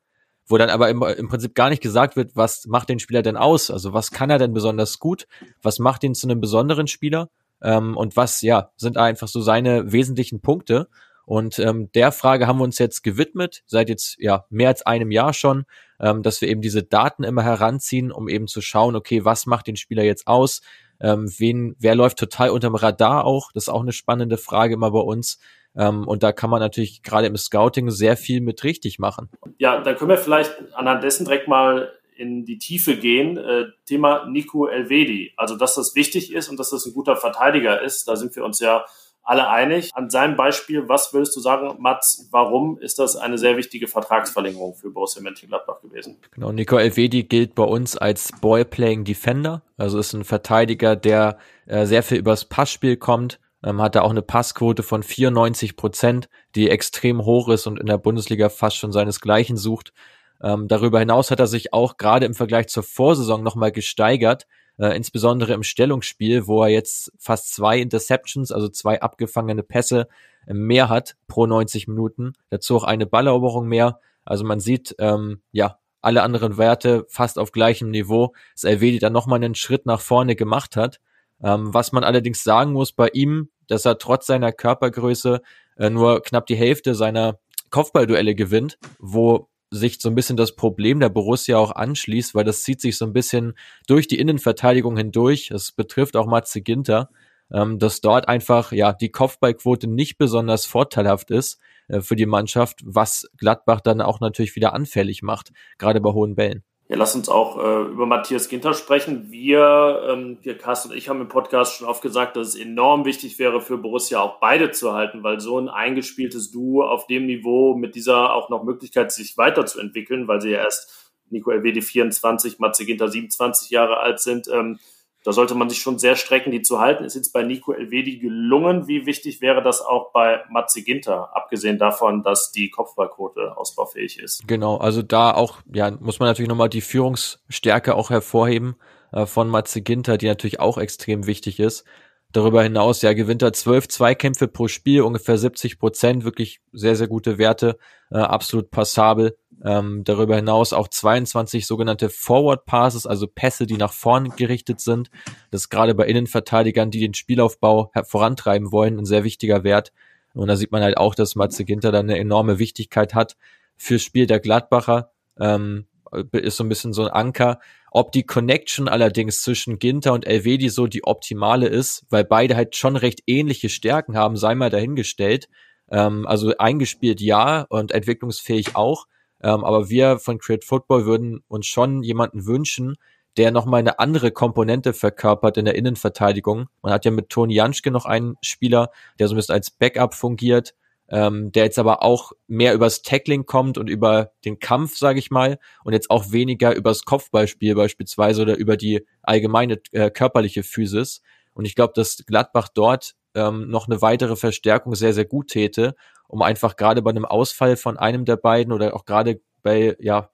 [0.45, 3.37] Wo dann aber im, im Prinzip gar nicht gesagt wird, was macht den Spieler denn
[3.37, 3.71] aus?
[3.71, 5.27] Also was kann er denn besonders gut?
[5.61, 7.29] Was macht ihn zu einem besonderen Spieler?
[7.61, 10.89] Ähm, und was, ja, sind einfach so seine wesentlichen Punkte?
[11.25, 15.09] Und ähm, der Frage haben wir uns jetzt gewidmet, seit jetzt ja mehr als einem
[15.11, 15.63] Jahr schon,
[15.99, 19.67] ähm, dass wir eben diese Daten immer heranziehen, um eben zu schauen, okay, was macht
[19.67, 20.61] den Spieler jetzt aus?
[21.03, 23.51] Ähm, wen, wer läuft total unterm Radar auch?
[23.51, 25.37] Das ist auch eine spannende Frage immer bei uns.
[25.75, 29.29] Ähm, und da kann man natürlich gerade im Scouting sehr viel mit richtig machen.
[29.57, 33.37] Ja, dann können wir vielleicht anhand dessen direkt mal in die Tiefe gehen.
[33.37, 35.33] Äh, Thema Nico Elvedi.
[35.35, 38.45] Also, dass das wichtig ist und dass das ein guter Verteidiger ist, da sind wir
[38.45, 38.85] uns ja
[39.23, 39.89] alle einig.
[39.93, 44.75] An seinem Beispiel, was würdest du sagen, Mats, warum ist das eine sehr wichtige Vertragsverlängerung
[44.75, 46.17] für Borussia Mönchengladbach gewesen?
[46.31, 51.85] Genau, Nico Elvedi gilt bei uns als Ball-Playing Defender, also ist ein Verteidiger, der äh,
[51.85, 56.69] sehr viel übers Passspiel kommt, ähm, hat da auch eine Passquote von 94 Prozent, die
[56.69, 59.93] extrem hoch ist und in der Bundesliga fast schon seinesgleichen sucht.
[60.41, 64.45] Ähm, darüber hinaus hat er sich auch gerade im Vergleich zur Vorsaison nochmal gesteigert
[64.77, 70.07] äh, insbesondere im Stellungsspiel, wo er jetzt fast zwei Interceptions, also zwei abgefangene Pässe
[70.47, 72.33] äh, mehr hat pro 90 Minuten.
[72.49, 73.99] Dazu auch eine Balleroberung mehr.
[74.25, 79.13] Also man sieht, ähm, ja, alle anderen Werte fast auf gleichem Niveau, dass Elvedi dann
[79.13, 80.99] nochmal einen Schritt nach vorne gemacht hat.
[81.41, 85.41] Ähm, was man allerdings sagen muss bei ihm, dass er trotz seiner Körpergröße
[85.77, 90.99] äh, nur knapp die Hälfte seiner Kopfballduelle gewinnt, wo sich so ein bisschen das Problem
[90.99, 93.53] der Borussia auch anschließt, weil das zieht sich so ein bisschen
[93.87, 95.51] durch die Innenverteidigung hindurch.
[95.51, 97.09] Es betrifft auch Matze Ginter,
[97.51, 102.81] ähm, dass dort einfach ja die Kopfballquote nicht besonders vorteilhaft ist äh, für die Mannschaft,
[102.83, 106.63] was Gladbach dann auch natürlich wieder anfällig macht, gerade bei hohen Bällen.
[106.93, 109.31] Ja, lass uns auch äh, über Matthias Ginter sprechen.
[109.31, 113.03] Wir, ähm, wir, Carsten und ich haben im Podcast schon oft gesagt, dass es enorm
[113.03, 117.25] wichtig wäre für Borussia auch beide zu halten, weil so ein eingespieltes Duo auf dem
[117.25, 122.59] Niveau mit dieser auch noch Möglichkeit, sich weiterzuentwickeln, weil sie ja erst Nico Elvedi 24,
[122.59, 124.77] Matze Ginter 27 Jahre alt sind, ähm,
[125.23, 127.05] da sollte man sich schon sehr strecken, die zu halten.
[127.05, 128.87] Ist jetzt bei Nico Elvedi gelungen.
[128.87, 134.47] Wie wichtig wäre das auch bei Matze Ginter, abgesehen davon, dass die Kopfballquote ausbaufähig ist?
[134.47, 138.75] Genau, also da auch, ja, muss man natürlich nochmal die Führungsstärke auch hervorheben
[139.13, 141.85] äh, von Matze Ginter, die natürlich auch extrem wichtig ist.
[142.33, 147.07] Darüber hinaus, ja, gewinnt er zwölf Zweikämpfe pro Spiel, ungefähr 70 Prozent, wirklich sehr, sehr
[147.07, 147.77] gute Werte,
[148.11, 149.37] äh, absolut passabel.
[149.63, 155.09] Ähm, darüber hinaus auch 22 sogenannte Forward Passes, also Pässe, die nach vorn gerichtet sind.
[155.51, 159.91] Das ist gerade bei Innenverteidigern, die den Spielaufbau vorantreiben wollen, ein sehr wichtiger Wert.
[160.33, 163.37] Und da sieht man halt auch, dass Matze Ginter da eine enorme Wichtigkeit hat
[163.77, 165.11] fürs Spiel der Gladbacher.
[165.39, 165.85] Ähm,
[166.31, 167.59] ist so ein bisschen so ein Anker.
[167.91, 172.75] Ob die Connection allerdings zwischen Ginter und Elvedi so die optimale ist, weil beide halt
[172.75, 175.47] schon recht ähnliche Stärken haben, sei mal dahingestellt.
[175.91, 179.05] Ähm, also eingespielt ja und entwicklungsfähig auch.
[179.43, 182.95] Ähm, aber wir von Create Football würden uns schon jemanden wünschen,
[183.37, 186.67] der nochmal eine andere Komponente verkörpert in der Innenverteidigung.
[186.81, 190.13] Man hat ja mit Toni Janschke noch einen Spieler, der so ein bisschen als Backup
[190.13, 190.75] fungiert,
[191.09, 195.31] ähm, der jetzt aber auch mehr übers Tackling kommt und über den Kampf, sage ich
[195.31, 201.21] mal, und jetzt auch weniger übers Kopfballspiel beispielsweise oder über die allgemeine äh, körperliche Physis.
[201.53, 205.95] Und ich glaube, dass Gladbach dort ähm, noch eine weitere Verstärkung sehr, sehr gut täte,
[206.27, 210.29] um einfach gerade bei einem Ausfall von einem der beiden oder auch gerade bei, ja,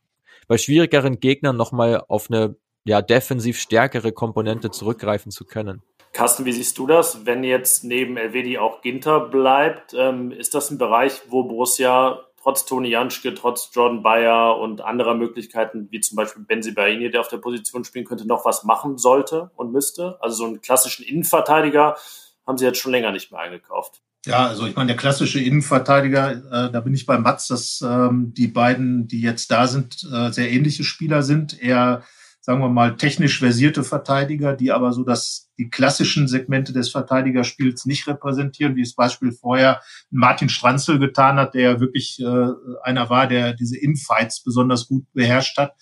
[0.48, 5.82] bei schwierigeren Gegnern nochmal auf eine ja, defensiv stärkere Komponente zurückgreifen zu können.
[6.14, 7.26] Carsten, wie siehst du das?
[7.26, 12.66] Wenn jetzt neben Elvedi auch Ginter bleibt, ähm, ist das ein Bereich, wo Borussia trotz
[12.66, 17.28] Toni Janschke, trotz Jordan Bayer und anderer Möglichkeiten, wie zum Beispiel Benzi Baini, der auf
[17.28, 20.18] der Position spielen könnte, noch was machen sollte und müsste?
[20.22, 21.96] Also so einen klassischen Innenverteidiger
[22.50, 24.02] haben sie jetzt schon länger nicht mehr eingekauft.
[24.26, 28.34] Ja, also ich meine, der klassische Innenverteidiger, äh, da bin ich bei Mats, dass ähm,
[28.36, 31.62] die beiden, die jetzt da sind, äh, sehr ähnliche Spieler sind.
[31.62, 32.04] Eher
[32.42, 37.86] sagen wir mal, technisch versierte Verteidiger, die aber so das, die klassischen Segmente des Verteidigerspiels
[37.86, 42.48] nicht repräsentieren, wie es Beispiel vorher Martin Stranzel getan hat, der ja wirklich äh,
[42.82, 45.76] einer war, der diese Infights besonders gut beherrscht hat.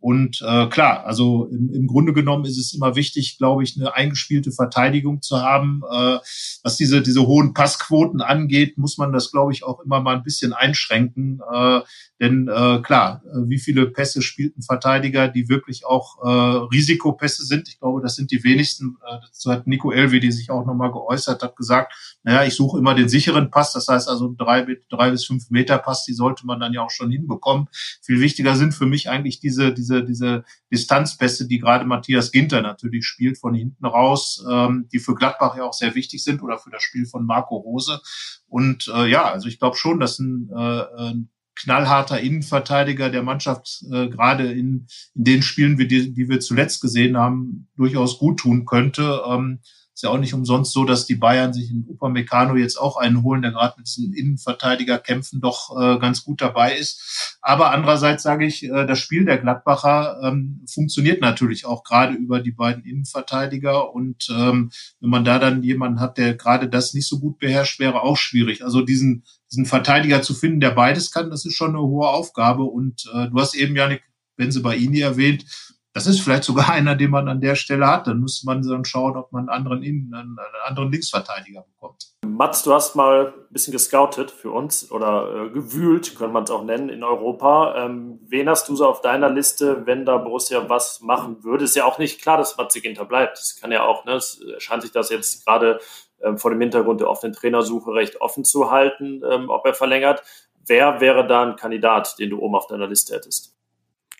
[0.00, 3.94] Und äh, klar, also im, im Grunde genommen ist es immer wichtig, glaube ich, eine
[3.94, 5.82] eingespielte Verteidigung zu haben.
[5.90, 6.18] Äh,
[6.62, 10.22] was diese, diese hohen Passquoten angeht, muss man das, glaube ich, auch immer mal ein
[10.22, 11.40] bisschen einschränken.
[11.52, 11.80] Äh,
[12.20, 16.28] denn äh, klar, äh, wie viele Pässe spielten Verteidiger, die wirklich auch äh,
[16.74, 17.68] Risikopässe sind?
[17.68, 18.96] Ich glaube, das sind die wenigsten.
[19.06, 22.78] Äh, dazu hat Nico Elvi, die sich auch nochmal geäußert hat, gesagt, naja, ich suche
[22.78, 23.72] immer den sicheren Pass.
[23.72, 26.90] Das heißt also drei, drei bis fünf Meter Pass, die sollte man dann ja auch
[26.90, 27.68] schon hinbekommen.
[28.02, 33.04] Viel wichtiger sind für mich eigentlich diese, diese, diese Distanzpässe, die gerade Matthias Ginter natürlich
[33.04, 36.70] spielt von hinten raus, ähm, die für Gladbach ja auch sehr wichtig sind oder für
[36.70, 38.00] das Spiel von Marco Rose.
[38.48, 43.84] Und äh, ja, also ich glaube schon, dass ein, äh, ein knallharter Innenverteidiger der Mannschaft
[43.92, 48.40] äh, gerade in, in den Spielen, wie die, die wir zuletzt gesehen haben, durchaus gut
[48.40, 49.22] tun könnte.
[49.26, 49.60] Ähm,
[50.00, 53.22] Ist ja auch nicht umsonst so, dass die Bayern sich in Upamecano jetzt auch einen
[53.22, 57.36] holen, der gerade mit diesen Innenverteidigerkämpfen doch äh, ganz gut dabei ist.
[57.42, 62.40] Aber andererseits sage ich, äh, das Spiel der Gladbacher ähm, funktioniert natürlich auch gerade über
[62.40, 63.92] die beiden Innenverteidiger.
[63.92, 67.78] Und ähm, wenn man da dann jemanden hat, der gerade das nicht so gut beherrscht,
[67.78, 68.64] wäre auch schwierig.
[68.64, 72.62] Also diesen, diesen Verteidiger zu finden, der beides kann, das ist schon eine hohe Aufgabe.
[72.62, 74.02] Und äh, du hast eben, Janik
[74.40, 75.44] Benzebaini erwähnt.
[75.92, 78.06] Das ist vielleicht sogar einer, den man an der Stelle hat.
[78.06, 82.06] Dann müsste man dann schauen, ob man einen anderen, Innen-, einen anderen Linksverteidiger bekommt.
[82.26, 86.50] Mats, du hast mal ein bisschen gescoutet für uns oder äh, gewühlt, könnte man es
[86.50, 87.74] auch nennen, in Europa.
[87.76, 91.64] Ähm, wen hast du so auf deiner Liste, wenn da Borussia was machen würde?
[91.64, 93.38] Ist ja auch nicht klar, dass Matze Ginter bleibt.
[93.38, 95.80] Es kann ja auch, ne, es scheint sich das jetzt gerade
[96.22, 100.22] ähm, vor dem Hintergrund der offenen Trainersuche recht offen zu halten, ähm, ob er verlängert.
[100.66, 103.59] Wer wäre da ein Kandidat, den du oben auf deiner Liste hättest?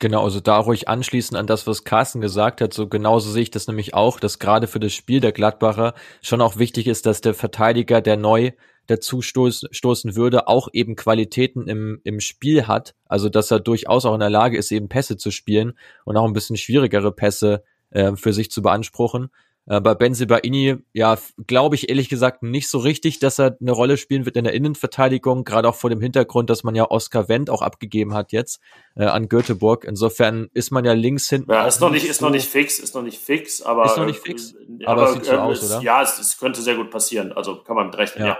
[0.00, 2.72] Genau, also da ruhig anschließen an das, was Carsten gesagt hat.
[2.72, 6.40] So genauso sehe ich das nämlich auch, dass gerade für das Spiel der Gladbacher schon
[6.40, 8.52] auch wichtig ist, dass der Verteidiger, der neu
[8.86, 12.94] dazu stoßen würde, auch eben Qualitäten im, im Spiel hat.
[13.08, 15.74] Also dass er durchaus auch in der Lage ist, eben Pässe zu spielen
[16.06, 19.28] und auch ein bisschen schwierigere Pässe äh, für sich zu beanspruchen.
[19.70, 23.98] Äh, bei Benzibaini, ja, glaube ich ehrlich gesagt nicht so richtig, dass er eine Rolle
[23.98, 27.50] spielen wird in der Innenverteidigung, gerade auch vor dem Hintergrund, dass man ja Oskar Wendt
[27.50, 28.60] auch abgegeben hat jetzt
[28.96, 29.84] äh, an Göteborg.
[29.84, 31.52] Insofern ist man ja links hinten.
[31.52, 33.84] Ja, ist noch nicht, ist noch nicht fix, ist noch nicht fix, aber.
[33.84, 34.54] Ist noch nicht fix?
[34.54, 35.82] Äh, aber, aber es sieht so äh, aus, oder?
[35.82, 37.30] Ja, es, es, könnte sehr gut passieren.
[37.30, 38.38] Also kann man mit rechnen, ja.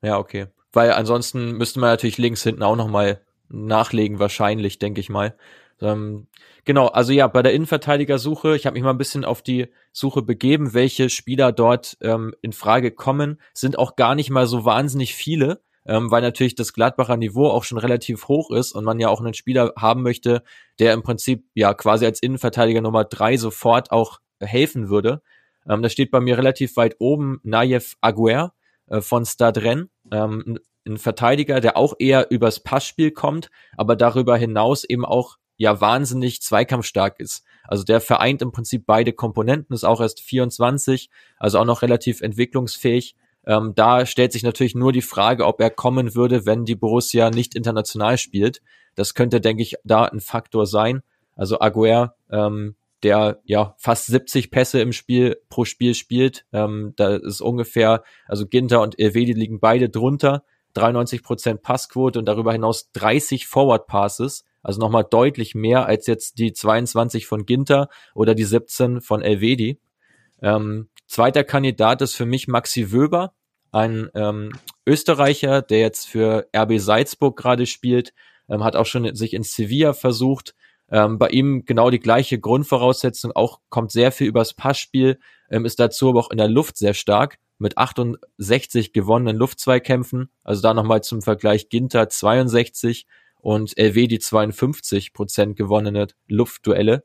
[0.00, 0.46] Ja, ja okay.
[0.72, 5.34] Weil ansonsten müsste man natürlich links hinten auch nochmal nachlegen, wahrscheinlich, denke ich mal.
[5.82, 6.28] Ähm,
[6.64, 10.22] genau, also ja, bei der Innenverteidigersuche, ich habe mich mal ein bisschen auf die Suche
[10.22, 15.14] begeben, welche Spieler dort ähm, in Frage kommen, sind auch gar nicht mal so wahnsinnig
[15.14, 19.08] viele, ähm, weil natürlich das Gladbacher Niveau auch schon relativ hoch ist und man ja
[19.08, 20.44] auch einen Spieler haben möchte,
[20.78, 25.20] der im Prinzip ja quasi als Innenverteidiger Nummer drei sofort auch helfen würde.
[25.68, 28.54] Ähm, da steht bei mir relativ weit oben Nayev Aguer
[28.86, 34.84] äh, von Stadren, ähm, ein Verteidiger, der auch eher übers Passspiel kommt, aber darüber hinaus
[34.84, 37.44] eben auch ja wahnsinnig zweikampfstark ist.
[37.62, 42.20] Also der vereint im Prinzip beide Komponenten, ist auch erst 24, also auch noch relativ
[42.20, 43.14] entwicklungsfähig.
[43.46, 47.30] Ähm, da stellt sich natürlich nur die Frage, ob er kommen würde, wenn die Borussia
[47.30, 48.60] nicht international spielt.
[48.96, 51.02] Das könnte, denke ich, da ein Faktor sein.
[51.36, 57.16] Also Aguer, ähm, der ja fast 70 Pässe im Spiel pro Spiel spielt, ähm, da
[57.16, 60.42] ist ungefähr, also Ginter und Elvedi liegen beide drunter,
[60.74, 64.44] 93 Prozent Passquote und darüber hinaus 30 Forward Passes.
[64.62, 69.80] Also nochmal deutlich mehr als jetzt die 22 von Ginter oder die 17 von Elvedi.
[70.40, 73.34] Ähm, zweiter Kandidat ist für mich Maxi Wöber,
[73.72, 74.52] ein ähm,
[74.86, 78.12] Österreicher, der jetzt für RB Salzburg gerade spielt,
[78.48, 80.54] ähm, hat auch schon sich in Sevilla versucht.
[80.90, 85.18] Ähm, bei ihm genau die gleiche Grundvoraussetzung, auch kommt sehr viel übers Passspiel,
[85.50, 90.28] ähm, ist dazu aber auch in der Luft sehr stark mit 68 gewonnenen Luftzweikämpfen.
[90.44, 93.06] Also da nochmal zum Vergleich Ginter 62,
[93.42, 97.04] und LW die 52 Prozent gewonnene Luftduelle.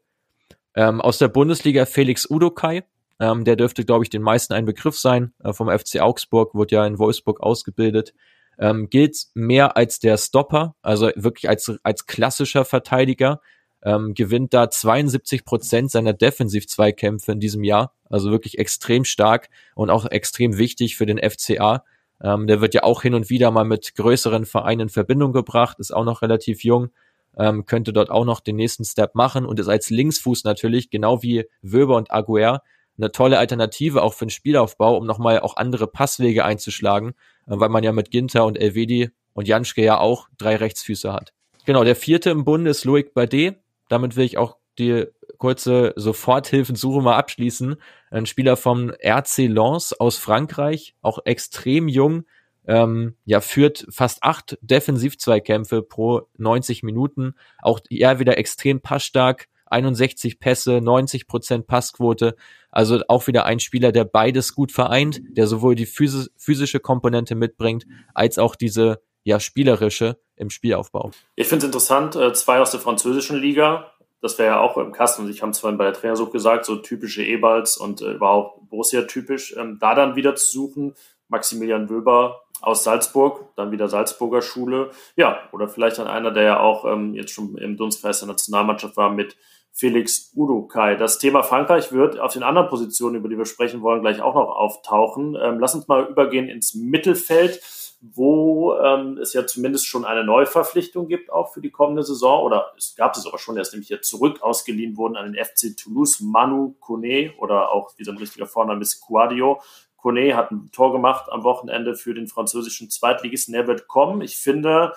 [0.75, 2.83] Ähm, aus der Bundesliga Felix Udokai,
[3.19, 5.33] ähm, der dürfte, glaube ich, den meisten ein Begriff sein.
[5.43, 8.13] Äh, vom FC Augsburg, wurde ja in Wolfsburg ausgebildet.
[8.59, 13.41] Ähm, gilt mehr als der Stopper, also wirklich als, als klassischer Verteidiger.
[13.83, 17.93] Ähm, gewinnt da 72 Prozent seiner Defensiv-Zweikämpfe in diesem Jahr.
[18.09, 21.83] Also wirklich extrem stark und auch extrem wichtig für den FCA.
[22.21, 25.79] Ähm, der wird ja auch hin und wieder mal mit größeren Vereinen in Verbindung gebracht,
[25.79, 26.89] ist auch noch relativ jung,
[27.37, 31.21] ähm, könnte dort auch noch den nächsten Step machen und ist als Linksfuß natürlich, genau
[31.21, 32.61] wie Wöber und Aguer,
[32.97, 37.09] eine tolle Alternative auch für den Spielaufbau, um nochmal auch andere Passwege einzuschlagen,
[37.45, 41.33] äh, weil man ja mit Ginter und Elvedi und Janschke ja auch drei Rechtsfüße hat.
[41.65, 43.57] Genau, der vierte im Bunde ist Loic Badet.
[43.89, 45.05] Damit will ich auch die
[45.37, 47.75] kurze Soforthilfensuche mal abschließen.
[48.11, 52.23] Ein Spieler vom RC Lens aus Frankreich, auch extrem jung,
[52.67, 57.33] ähm, ja, führt fast acht Defensivzweikämpfe pro 90 Minuten.
[57.61, 62.35] Auch er wieder extrem passstark, 61 Pässe, 90 Prozent Passquote.
[62.69, 67.35] Also auch wieder ein Spieler, der beides gut vereint, der sowohl die physis physische Komponente
[67.35, 71.11] mitbringt, als auch diese ja spielerische im Spielaufbau.
[71.35, 73.91] Ich finde es interessant, äh, zwei aus der französischen Liga,
[74.21, 76.65] das wäre ja auch im Kasten, und ich habe es vorhin bei der Trainersuche gesagt,
[76.65, 80.95] so typische Ebalds und äh, überhaupt Borussia typisch, ähm, da dann wieder zu suchen,
[81.29, 86.59] Maximilian Wöber aus Salzburg, dann wieder Salzburger Schule, ja, oder vielleicht dann einer, der ja
[86.59, 89.37] auch ähm, jetzt schon im Dunstkreis der Nationalmannschaft war mit
[89.73, 90.95] Felix Udokai.
[90.95, 94.33] Das Thema Frankreich wird auf den anderen Positionen, über die wir sprechen wollen, gleich auch
[94.33, 95.37] noch auftauchen.
[95.39, 97.61] Ähm, lass uns mal übergehen ins Mittelfeld.
[97.99, 102.71] Wo ähm, es ja zumindest schon eine Neuverpflichtung gibt, auch für die kommende Saison, oder
[102.77, 105.75] es gab es aber schon, er ist nämlich hier zurück ausgeliehen worden an den FC
[105.75, 109.61] Toulouse, Manu Kone, oder auch, wie sein richtiger Vorname ist, Quadio.
[109.95, 114.21] Kone hat ein Tor gemacht am Wochenende für den französischen Zweitligisten, er wird kommen.
[114.21, 114.93] Ich finde,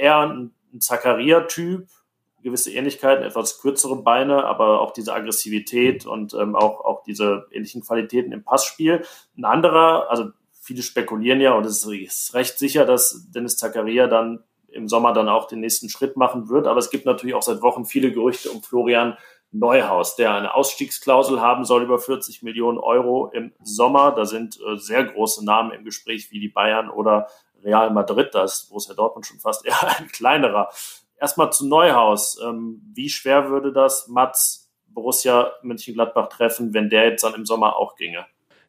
[0.00, 1.88] ein, ein Zakaria-Typ,
[2.42, 7.80] gewisse Ähnlichkeiten, etwas kürzere Beine, aber auch diese Aggressivität und ähm, auch, auch diese ähnlichen
[7.82, 9.02] Qualitäten im Passspiel.
[9.38, 10.30] Ein anderer, also
[10.64, 15.28] viele spekulieren ja und es ist recht sicher, dass Dennis Zakaria dann im Sommer dann
[15.28, 16.66] auch den nächsten Schritt machen wird.
[16.66, 19.16] Aber es gibt natürlich auch seit Wochen viele Gerüchte um Florian
[19.52, 24.10] Neuhaus, der eine Ausstiegsklausel haben soll über 40 Millionen Euro im Sommer.
[24.10, 27.28] Da sind äh, sehr große Namen im Gespräch wie die Bayern oder
[27.62, 28.34] Real Madrid.
[28.34, 30.70] Da ist Borussia Dortmund schon fast eher ein kleinerer
[31.20, 32.40] erstmal zu Neuhaus.
[32.42, 37.76] Ähm, wie schwer würde das Mats Borussia Mönchengladbach treffen, wenn der jetzt dann im Sommer
[37.76, 38.26] auch ginge?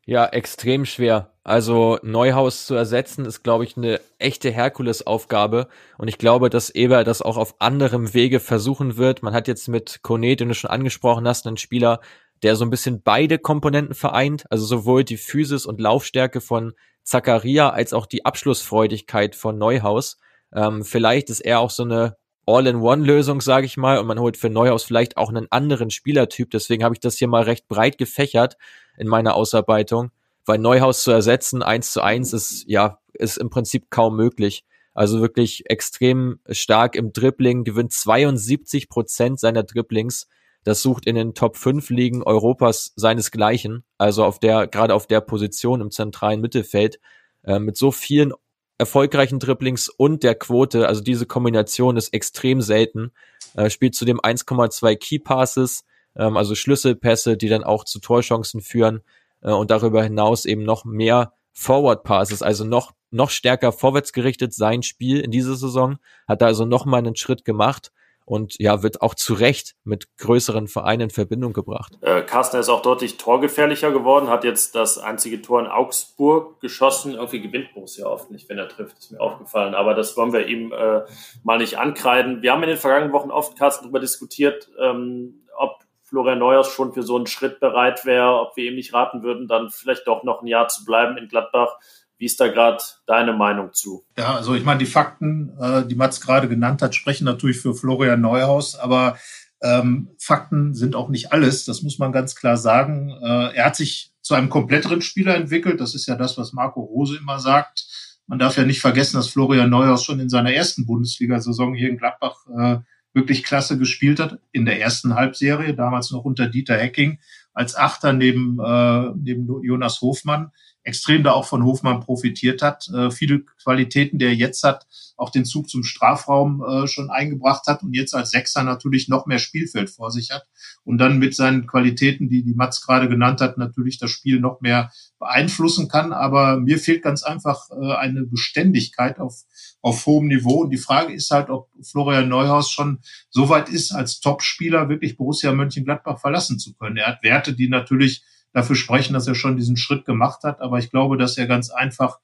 [0.08, 1.32] Ja, extrem schwer.
[1.44, 5.68] Also Neuhaus zu ersetzen, ist, glaube ich, eine echte Herkulesaufgabe.
[5.98, 9.24] Und ich glaube, dass Eber das auch auf anderem Wege versuchen wird.
[9.24, 12.02] Man hat jetzt mit Kone, den du schon angesprochen hast, einen Spieler,
[12.44, 14.46] der so ein bisschen beide Komponenten vereint.
[14.52, 20.18] Also sowohl die Physis und Laufstärke von Zakaria als auch die Abschlussfreudigkeit von Neuhaus.
[20.54, 22.16] Ähm, vielleicht ist er auch so eine
[22.48, 26.52] All-in-One-Lösung, sage ich mal, und man holt für Neuhaus vielleicht auch einen anderen Spielertyp.
[26.52, 28.58] Deswegen habe ich das hier mal recht breit gefächert
[28.98, 30.12] in meiner Ausarbeitung,
[30.46, 34.64] weil Neuhaus zu ersetzen eins zu eins ist ja ist im Prinzip kaum möglich.
[34.94, 40.28] Also wirklich extrem stark im Dribbling, gewinnt 72 Prozent seiner Dribblings.
[40.64, 43.84] Das sucht in den Top 5 Ligen Europas seinesgleichen.
[43.98, 47.00] Also auf der, gerade auf der Position im zentralen Mittelfeld,
[47.44, 48.34] äh, mit so vielen
[48.78, 50.88] erfolgreichen Dribblings und der Quote.
[50.88, 53.12] Also diese Kombination ist extrem selten.
[53.56, 55.86] Äh, spielt zudem 1,2 Key Passes,
[56.16, 59.02] ähm, also Schlüsselpässe, die dann auch zu Torchancen führen
[59.42, 64.54] äh, und darüber hinaus eben noch mehr Forward Passes, also noch noch stärker vorwärts gerichtet
[64.54, 67.94] sein Spiel in dieser Saison, hat da also noch mal einen Schritt gemacht
[68.26, 71.94] und ja, wird auch zu Recht mit größeren Vereinen in Verbindung gebracht.
[72.02, 77.14] Äh, Carsten ist auch deutlich torgefährlicher geworden, hat jetzt das einzige Tor in Augsburg geschossen.
[77.14, 79.76] Irgendwie gewinnt Borussia oft nicht, wenn er trifft, ist mir aufgefallen.
[79.76, 81.02] Aber das wollen wir ihm äh,
[81.44, 82.42] mal nicht ankreiden.
[82.42, 86.94] Wir haben in den vergangenen Wochen oft, Carsten, darüber diskutiert, ähm, ob Florian Neuhaus schon
[86.94, 90.24] für so einen Schritt bereit wäre, ob wir ihm nicht raten würden, dann vielleicht doch
[90.24, 91.78] noch ein Jahr zu bleiben in Gladbach
[92.18, 94.06] wie ist da gerade deine Meinung zu?
[94.18, 97.74] Ja, also ich meine, die Fakten, äh, die Mats gerade genannt hat, sprechen natürlich für
[97.74, 99.18] Florian Neuhaus, aber
[99.62, 103.10] ähm, Fakten sind auch nicht alles, das muss man ganz klar sagen.
[103.10, 106.82] Äh, er hat sich zu einem kompletteren Spieler entwickelt, das ist ja das, was Marco
[106.82, 107.86] Rose immer sagt.
[108.28, 111.98] Man darf ja nicht vergessen, dass Florian Neuhaus schon in seiner ersten Bundesliga-Saison hier in
[111.98, 112.78] Gladbach äh,
[113.14, 117.20] wirklich klasse gespielt hat, in der ersten Halbserie, damals noch unter Dieter Hecking,
[117.54, 120.52] als Achter neben, äh, neben Jonas Hofmann
[120.86, 122.88] extrem da auch von Hofmann profitiert hat.
[122.90, 124.86] Äh, viele Qualitäten, die er jetzt hat,
[125.18, 129.26] auch den Zug zum Strafraum äh, schon eingebracht hat und jetzt als Sechser natürlich noch
[129.26, 130.46] mehr Spielfeld vor sich hat
[130.84, 134.62] und dann mit seinen Qualitäten, die die Mats gerade genannt hat, natürlich das Spiel noch
[134.62, 136.14] mehr beeinflussen kann.
[136.14, 139.44] Aber mir fehlt ganz einfach äh, eine Beständigkeit auf,
[139.82, 140.62] auf hohem Niveau.
[140.62, 145.18] Und die Frage ist halt, ob Florian Neuhaus schon so weit ist, als Topspieler wirklich
[145.18, 146.98] Borussia Mönchengladbach verlassen zu können.
[146.98, 148.24] Er hat Werte, die natürlich
[148.56, 150.62] dafür sprechen, dass er schon diesen Schritt gemacht hat.
[150.62, 152.20] Aber ich glaube, dass er ganz einfach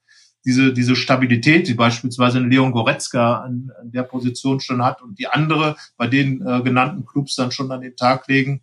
[0.46, 5.20] diese, diese Stabilität, die beispielsweise ein Leon Goretzka an, an der Position schon hat und
[5.20, 8.62] die andere bei den äh, genannten Clubs dann schon an den Tag legen,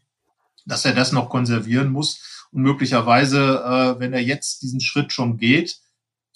[0.64, 2.46] dass er das noch konservieren muss.
[2.52, 5.78] Und möglicherweise, äh, wenn er jetzt diesen Schritt schon geht,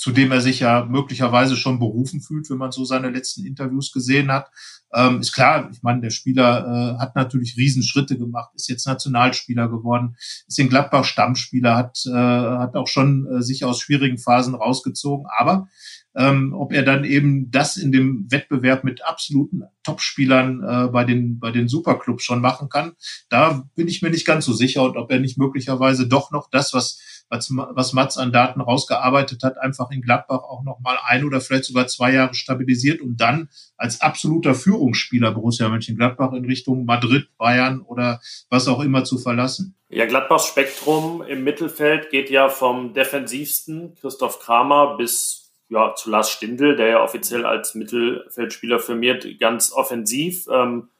[0.02, 3.92] zu dem er sich ja möglicherweise schon berufen fühlt, wenn man so seine letzten Interviews
[3.92, 4.50] gesehen hat.
[4.92, 9.68] Ähm, ist klar, ich meine, der Spieler äh, hat natürlich Riesenschritte gemacht, ist jetzt Nationalspieler
[9.68, 10.16] geworden,
[10.48, 15.26] ist in Gladbach Stammspieler, hat, äh, hat auch schon äh, sich aus schwierigen Phasen rausgezogen.
[15.38, 15.68] Aber
[16.16, 21.38] ähm, ob er dann eben das in dem Wettbewerb mit absoluten Topspielern äh, bei den
[21.38, 22.92] bei den Superclubs schon machen kann,
[23.28, 26.50] da bin ich mir nicht ganz so sicher und ob er nicht möglicherweise doch noch
[26.50, 30.98] das, was was, was Mats an Daten rausgearbeitet hat, einfach in Gladbach auch noch mal
[31.06, 36.44] ein oder vielleicht sogar zwei Jahre stabilisiert und dann als absoluter Führungsspieler Borussia Mönchengladbach in
[36.44, 39.74] Richtung Madrid, Bayern oder was auch immer zu verlassen.
[39.88, 46.30] Ja, Gladbachs Spektrum im Mittelfeld geht ja vom defensivsten Christoph Kramer bis ja, zu Lars
[46.30, 50.46] Stindl, der ja offiziell als Mittelfeldspieler firmiert, ganz offensiv.
[50.52, 50.90] Ähm,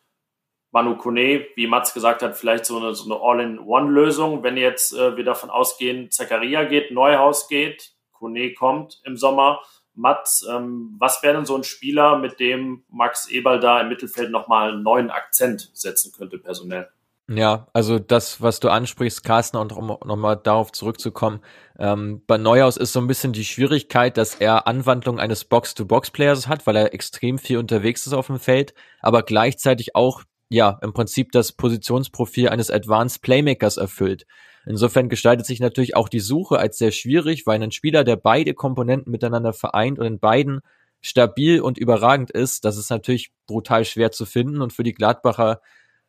[0.72, 4.42] Manu Kone, wie Mats gesagt hat, vielleicht so eine, so eine All-in-One-Lösung.
[4.42, 9.61] Wenn jetzt äh, wir davon ausgehen, Zakaria geht, Neuhaus geht, Kone kommt im Sommer.
[9.94, 14.30] Mats, ähm, was wäre denn so ein Spieler, mit dem Max Eberl da im Mittelfeld
[14.30, 16.88] nochmal einen neuen Akzent setzen könnte, personell?
[17.28, 21.40] Ja, also das, was du ansprichst, Carsten, und um nochmal darauf zurückzukommen,
[21.78, 26.66] ähm, bei Neuhaus ist so ein bisschen die Schwierigkeit, dass er Anwandlung eines Box-to-Box-Players hat,
[26.66, 30.22] weil er extrem viel unterwegs ist auf dem Feld, aber gleichzeitig auch,
[30.53, 34.26] ja, im Prinzip das Positionsprofil eines Advanced Playmakers erfüllt.
[34.66, 38.55] Insofern gestaltet sich natürlich auch die Suche als sehr schwierig, weil ein Spieler, der beide
[38.55, 40.61] Komponenten miteinander vereint und in beiden
[41.00, 45.61] stabil und überragend ist, das ist natürlich brutal schwer zu finden und für die Gladbacher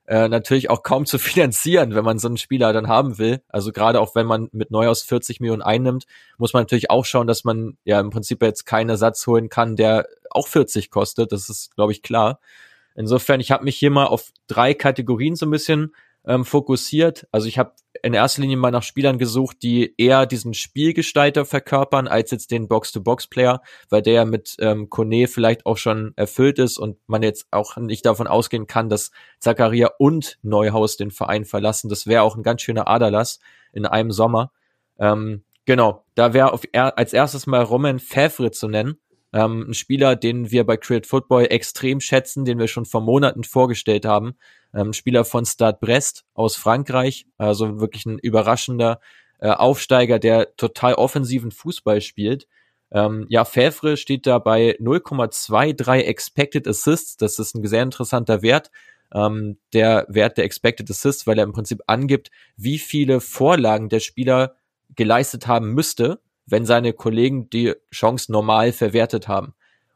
[0.05, 3.41] äh, natürlich auch kaum zu finanzieren, wenn man so einen Spieler dann haben will.
[3.47, 6.05] Also gerade auch wenn man mit Neuhaus 40 Millionen einnimmt,
[6.37, 9.77] muss man natürlich auch schauen, dass man ja im Prinzip jetzt keinen Ersatz holen kann,
[9.77, 11.31] der auch 40 kostet.
[11.31, 12.39] Das ist, glaube ich, klar.
[12.95, 15.93] Insofern, ich habe mich hier mal auf drei Kategorien so ein bisschen
[16.25, 17.27] ähm, fokussiert.
[17.31, 22.07] Also ich habe in erster Linie mal nach Spielern gesucht, die eher diesen Spielgestalter verkörpern,
[22.07, 26.77] als jetzt den Box-to-Box-Player, weil der ja mit ähm, Kone vielleicht auch schon erfüllt ist
[26.77, 31.89] und man jetzt auch nicht davon ausgehen kann, dass Zakaria und Neuhaus den Verein verlassen.
[31.89, 33.39] Das wäre auch ein ganz schöner Aderlass
[33.71, 34.51] in einem Sommer.
[34.97, 36.57] Ähm, genau, da wäre
[36.97, 38.97] als erstes mal Roman Favre zu nennen.
[39.33, 43.43] Ähm, ein Spieler, den wir bei Create Football extrem schätzen, den wir schon vor Monaten
[43.43, 44.35] vorgestellt haben.
[44.73, 48.99] Ähm, Spieler von Stade Brest aus Frankreich, also wirklich ein überraschender
[49.39, 52.47] äh, Aufsteiger, der total offensiven Fußball spielt.
[52.91, 57.17] Ähm, ja, Favre steht da bei 0,23 Expected Assists.
[57.17, 58.69] Das ist ein sehr interessanter Wert.
[59.13, 63.99] Ähm, der Wert der Expected Assists, weil er im Prinzip angibt, wie viele Vorlagen der
[63.99, 64.55] Spieler
[64.95, 69.53] geleistet haben müsste, wenn seine Kollegen die Chance normal verwertet haben.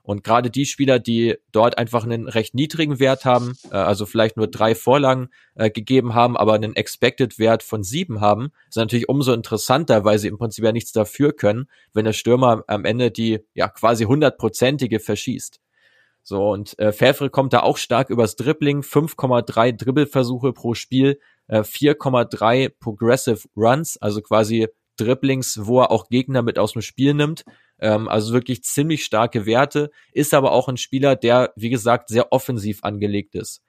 [0.08, 4.38] Und gerade die Spieler, die dort einfach einen recht niedrigen Wert haben, äh, also vielleicht
[4.38, 9.34] nur drei Vorlagen äh, gegeben haben, aber einen Expected-Wert von sieben haben, sind natürlich umso
[9.34, 13.40] interessanter, weil sie im Prinzip ja nichts dafür können, wenn der Stürmer am Ende die
[13.54, 15.60] ja quasi hundertprozentige verschießt.
[16.24, 21.64] So, und äh, Favre kommt da auch stark übers Dribbling, 5,3 Dribbelversuche pro Spiel, äh,
[21.64, 24.68] 4,3 Progressive Runs, also quasi
[24.98, 27.46] Dribblings, wo er auch Gegner mit aus dem Spiel nimmt.
[27.80, 32.32] Ähm, also wirklich ziemlich starke Werte, ist aber auch ein Spieler, der, wie gesagt, sehr
[32.32, 33.62] offensiv angelegt ist.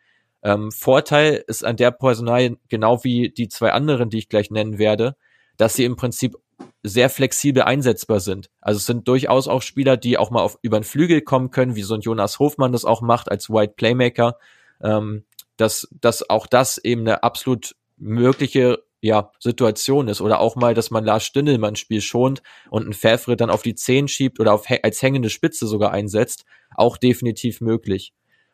[0.43, 4.79] Ähm, Vorteil ist an der Personal genau wie die zwei anderen, die ich gleich nennen
[4.79, 5.17] werde,
[5.57, 6.37] dass sie im Prinzip
[6.83, 8.51] sehr flexibel einsetzbar sind.
[8.61, 11.77] Also es sind durchaus auch Spieler, die auch mal auf, über den Flügel kommen können,
[11.77, 14.39] wie so ein Jonas Hofmann das auch macht als White Playmaker.
[14.81, 15.25] Ähm,
[15.59, 20.21] dass, dass auch das eben eine absolut mögliche ja, Situation ist.
[20.21, 23.75] Oder auch mal, dass man Lars Stindelmann Spiel schont und einen Favre dann auf die
[23.75, 26.45] Zehen schiebt oder auf, als hängende Spitze sogar einsetzt.
[26.75, 28.13] Auch definitiv möglich.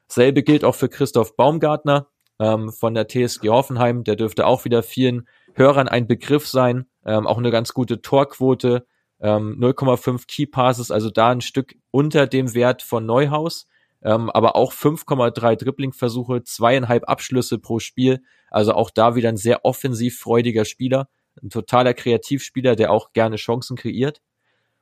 [0.09, 4.05] Selbe gilt auch für Christoph Baumgartner ähm, von der TSG Hoffenheim.
[4.05, 6.87] Der dürfte auch wieder vielen Hörern ein Begriff sein.
[7.07, 8.87] Ähm, auch eine ganz gute Torquote.
[9.21, 13.67] Ähm, 0,5 Key Passes, also da ein Stück unter dem Wert von Neuhaus.
[14.05, 18.23] Ähm, aber auch 5,3 Dribbling-Versuche, zweieinhalb Abschlüsse pro Spiel.
[18.51, 21.09] Also auch da wieder ein sehr offensiv freudiger Spieler,
[21.43, 24.21] ein totaler Kreativspieler, der auch gerne Chancen kreiert.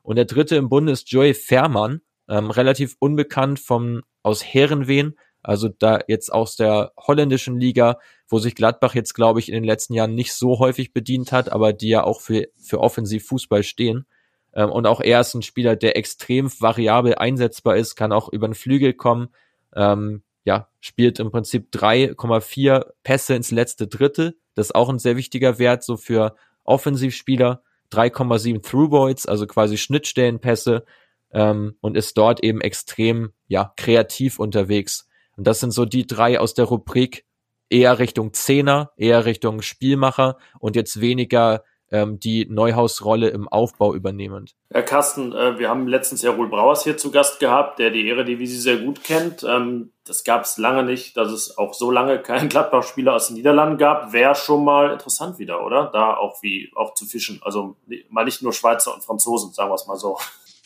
[0.03, 5.69] Und der dritte im Bunde ist Joey Fährmann, ähm, relativ unbekannt vom, aus Herrenwehen, also
[5.69, 7.99] da jetzt aus der holländischen Liga,
[8.29, 11.51] wo sich Gladbach jetzt, glaube ich, in den letzten Jahren nicht so häufig bedient hat,
[11.51, 14.07] aber die ja auch für, für Offensivfußball stehen.
[14.55, 18.49] Ähm, und auch er ist ein Spieler, der extrem variabel einsetzbar ist, kann auch über
[18.49, 19.29] den Flügel kommen,
[19.75, 24.37] ähm, ja, spielt im Prinzip 3,4 Pässe ins letzte Drittel.
[24.55, 26.35] Das ist auch ein sehr wichtiger Wert, so für
[26.65, 27.63] Offensivspieler.
[27.93, 30.85] 3,7 Throughboys, also quasi Schnittstellenpässe,
[31.33, 35.09] ähm, und ist dort eben extrem, ja, kreativ unterwegs.
[35.37, 37.25] Und das sind so die drei aus der Rubrik
[37.69, 44.55] eher Richtung Zehner, eher Richtung Spielmacher und jetzt weniger ähm, die Neuhaus-Rolle im Aufbau übernehmend.
[44.71, 48.09] Herr Carsten, äh, wir haben letztens ja Ruhl Brauers hier zu Gast gehabt, der die
[48.09, 49.45] Eredivisie sehr gut kennt.
[49.45, 53.37] Ähm, das gab es lange nicht, dass es auch so lange keinen Gladbach-Spieler aus den
[53.37, 54.13] Niederlanden gab.
[54.13, 55.91] Wäre schon mal interessant wieder, oder?
[55.93, 57.41] Da auch wie auch zu fischen.
[57.43, 57.77] Also
[58.09, 60.19] mal nicht nur Schweizer und Franzosen, sagen wir es mal so.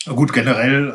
[0.05, 0.89] Gut, generell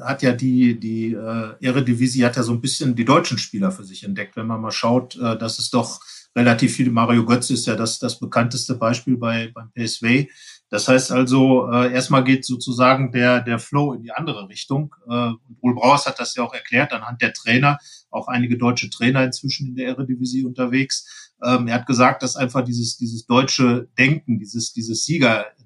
[0.00, 3.70] äh, hat ja die, die äh, Eredivisie hat ja so ein bisschen die deutschen Spieler
[3.70, 4.36] für sich entdeckt.
[4.36, 6.00] Wenn man mal schaut, äh, dass es doch
[6.38, 6.90] relativ viele.
[6.90, 10.28] Mario Götze ist ja das, das bekannteste Beispiel bei, beim PSV.
[10.70, 14.94] Das heißt also, äh, erstmal geht sozusagen der, der Flow in die andere Richtung.
[15.08, 15.32] Äh,
[15.62, 17.78] Ruhl Brauers hat das ja auch erklärt, anhand der Trainer,
[18.10, 21.32] auch einige deutsche Trainer inzwischen in der Eredivisie unterwegs.
[21.42, 25.04] Ähm, er hat gesagt, dass einfach dieses, dieses deutsche Denken, dieses, dieses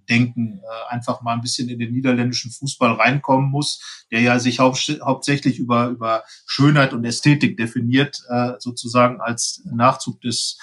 [0.03, 4.59] Siegerdenken äh, einfach mal ein bisschen in den niederländischen Fußball reinkommen muss, der ja sich
[4.59, 10.59] hau hauptsächlich über, über Schönheit und Ästhetik definiert, äh, sozusagen als Nachzug des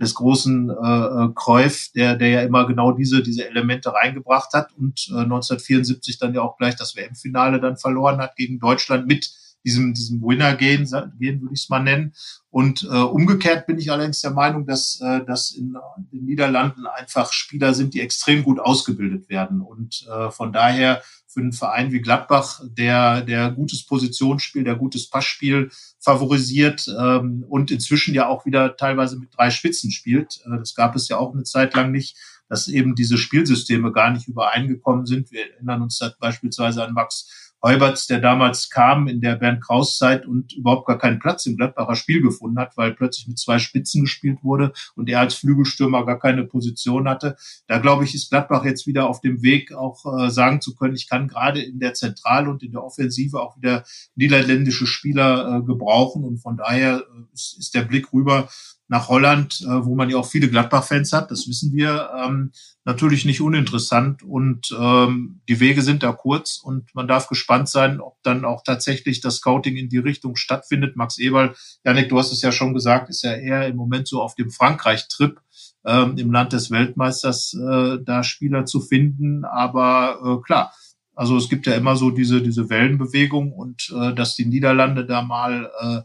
[0.00, 4.72] des großen äh, äh, Cruyff, der, der ja immer genau diese, diese Elemente reingebracht hat
[4.76, 9.32] und äh, 1974 dann ja auch gleich das WM-Finale dann verloren hat gegen Deutschland mit
[9.64, 10.88] diesem, diesem Winner gehen,
[11.18, 12.12] gehen würde ich es mal nennen.
[12.50, 15.76] Und äh, umgekehrt bin ich allerdings der Meinung, dass, äh, dass in
[16.12, 19.60] den Niederlanden einfach Spieler sind, die extrem gut ausgebildet werden.
[19.60, 25.10] Und äh, von daher für einen Verein wie Gladbach, der, der gutes Positionsspiel, der gutes
[25.10, 30.40] Passspiel favorisiert ähm, und inzwischen ja auch wieder teilweise mit drei Spitzen spielt.
[30.46, 32.16] Äh, das gab es ja auch eine Zeit lang nicht,
[32.48, 35.32] dass eben diese Spielsysteme gar nicht übereingekommen sind.
[35.32, 39.96] Wir erinnern uns da beispielsweise an Max Heuberts, der damals kam in der Bernd Kraus
[39.96, 43.58] Zeit und überhaupt gar keinen Platz im Gladbacher Spiel gefunden hat, weil plötzlich mit zwei
[43.58, 47.36] Spitzen gespielt wurde und er als Flügelstürmer gar keine Position hatte.
[47.66, 50.94] Da glaube ich, ist Gladbach jetzt wieder auf dem Weg, auch äh, sagen zu können,
[50.94, 53.84] ich kann gerade in der Zentrale und in der Offensive auch wieder
[54.14, 58.50] niederländische Spieler äh, gebrauchen und von daher äh, ist, ist der Blick rüber
[58.88, 62.52] nach Holland, äh, wo man ja auch viele Gladbach-Fans hat, das wissen wir, ähm,
[62.84, 64.22] natürlich nicht uninteressant.
[64.22, 68.62] Und ähm, die Wege sind da kurz und man darf gespannt sein, ob dann auch
[68.62, 70.96] tatsächlich das Scouting in die Richtung stattfindet.
[70.96, 71.54] Max Eberl,
[71.84, 74.50] Janik, du hast es ja schon gesagt, ist ja eher im Moment so auf dem
[74.50, 75.40] Frankreich-Trip
[75.86, 79.44] ähm, im Land des Weltmeisters äh, da Spieler zu finden.
[79.44, 80.72] Aber äh, klar,
[81.14, 85.22] also es gibt ja immer so diese, diese Wellenbewegung und äh, dass die Niederlande da
[85.22, 86.00] mal äh,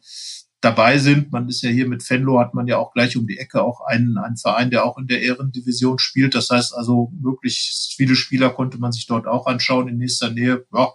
[0.62, 1.32] dabei sind.
[1.32, 3.82] Man ist ja hier mit Fenlo, hat man ja auch gleich um die Ecke auch
[3.82, 6.36] einen, einen Verein, der auch in der Ehrendivision spielt.
[6.36, 10.66] Das heißt also, möglichst viele Spieler konnte man sich dort auch anschauen in nächster Nähe.
[10.74, 10.93] Ja,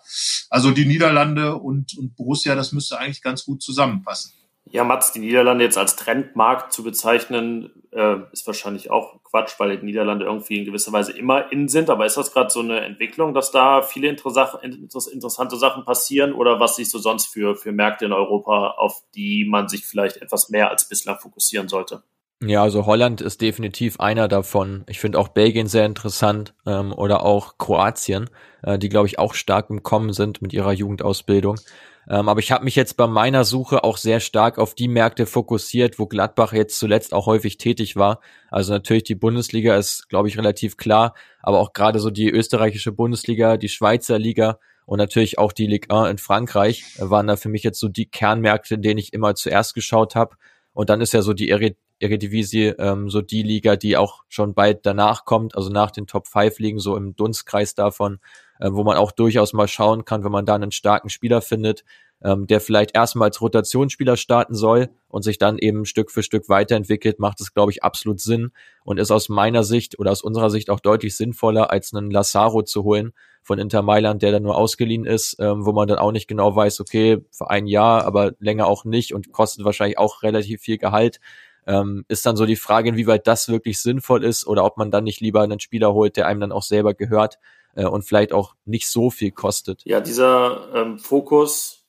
[0.51, 4.33] also die Niederlande und, und Borussia, das müsste eigentlich ganz gut zusammenpassen.
[4.75, 9.79] Ja, Mats, die Niederlande jetzt als Trendmarkt zu bezeichnen, äh, ist wahrscheinlich auch Quatsch, weil
[9.79, 11.91] die Niederlande irgendwie in gewisser Weise immer in sind.
[11.91, 16.75] Aber ist das gerade so eine Entwicklung, dass da viele interessante Sachen passieren oder was
[16.75, 20.71] siehst du sonst für, für Märkte in Europa, auf die man sich vielleicht etwas mehr
[20.71, 22.03] als bislang fokussieren sollte?
[22.43, 24.83] Ja, also Holland ist definitiv einer davon.
[24.89, 28.29] Ich finde auch Belgien sehr interessant ähm, oder auch Kroatien,
[28.65, 31.61] äh, die glaube ich auch stark im Kommen sind mit ihrer Jugendausbildung.
[32.09, 35.27] Ähm, aber ich habe mich jetzt bei meiner Suche auch sehr stark auf die Märkte
[35.27, 38.21] fokussiert, wo Gladbach jetzt zuletzt auch häufig tätig war.
[38.51, 42.93] Also natürlich die Bundesliga ist, glaube ich, relativ klar, aber auch gerade so die österreichische
[42.93, 47.49] Bundesliga, die Schweizer Liga und natürlich auch die Ligue 1 in Frankreich waren da für
[47.49, 50.37] mich jetzt so die Kernmärkte, in denen ich immer zuerst geschaut habe.
[50.73, 54.85] Und dann ist ja so die Eredivisie ähm, so die Liga, die auch schon bald
[54.85, 58.19] danach kommt, also nach den Top 5 Ligen, so im Dunstkreis davon
[58.61, 61.85] äh, wo man auch durchaus mal schauen kann, wenn man da einen starken Spieler findet,
[62.23, 66.49] ähm, der vielleicht erstmal als Rotationsspieler starten soll und sich dann eben Stück für Stück
[66.49, 68.51] weiterentwickelt, macht es, glaube ich, absolut Sinn
[68.85, 72.63] und ist aus meiner Sicht oder aus unserer Sicht auch deutlich sinnvoller, als einen Lazaro
[72.63, 76.13] zu holen von Inter Mailand, der dann nur ausgeliehen ist, ähm, wo man dann auch
[76.13, 80.23] nicht genau weiß, okay, für ein Jahr, aber länger auch nicht und kostet wahrscheinlich auch
[80.23, 81.21] relativ viel Gehalt.
[81.67, 85.05] Ähm, ist dann so die Frage, inwieweit das wirklich sinnvoll ist oder ob man dann
[85.05, 87.39] nicht lieber einen Spieler holt, der einem dann auch selber gehört
[87.75, 89.83] äh, und vielleicht auch nicht so viel kostet.
[89.85, 91.85] Ja, dieser ähm, Fokus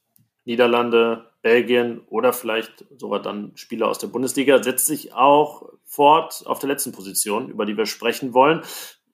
[0.45, 6.59] Niederlande, Belgien oder vielleicht sogar dann Spieler aus der Bundesliga setzt sich auch fort auf
[6.59, 8.61] der letzten Position, über die wir sprechen wollen.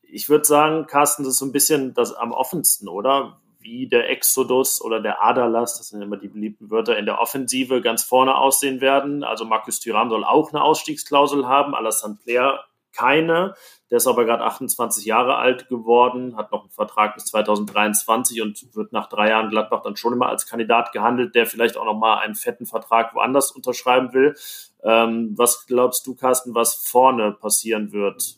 [0.02, 3.42] Ich würde sagen, Carsten, das ist so ein bisschen das am offensten, oder?
[3.60, 7.82] Wie der Exodus oder der Aderlass, das sind immer die beliebten Wörter, in der Offensive
[7.82, 9.24] ganz vorne aussehen werden.
[9.24, 13.56] Also Markus Thuram soll auch eine Ausstiegsklausel haben, Alassane Player keine.
[13.92, 18.74] Der ist aber gerade 28 Jahre alt geworden, hat noch einen Vertrag bis 2023 und
[18.74, 21.98] wird nach drei Jahren Gladbach dann schon immer als Kandidat gehandelt, der vielleicht auch noch
[22.00, 24.34] mal einen fetten Vertrag woanders unterschreiben will.
[24.82, 28.38] Ähm, was glaubst du, Carsten, was vorne passieren wird?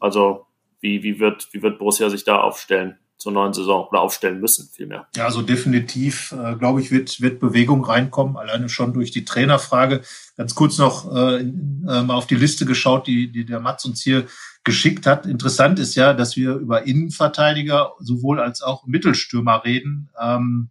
[0.00, 0.46] Also
[0.80, 2.98] wie, wie, wird, wie wird Borussia sich da aufstellen?
[3.18, 5.08] zur neuen Saison oder aufstellen müssen, vielmehr.
[5.16, 10.02] Ja, also definitiv, äh, glaube ich, wird, wird Bewegung reinkommen, alleine schon durch die Trainerfrage.
[10.36, 14.02] Ganz kurz noch äh, äh, mal auf die Liste geschaut, die, die der Mats uns
[14.02, 14.26] hier
[14.66, 15.24] geschickt hat.
[15.24, 20.10] Interessant ist ja, dass wir über Innenverteidiger sowohl als auch Mittelstürmer reden.
[20.20, 20.68] Ähm,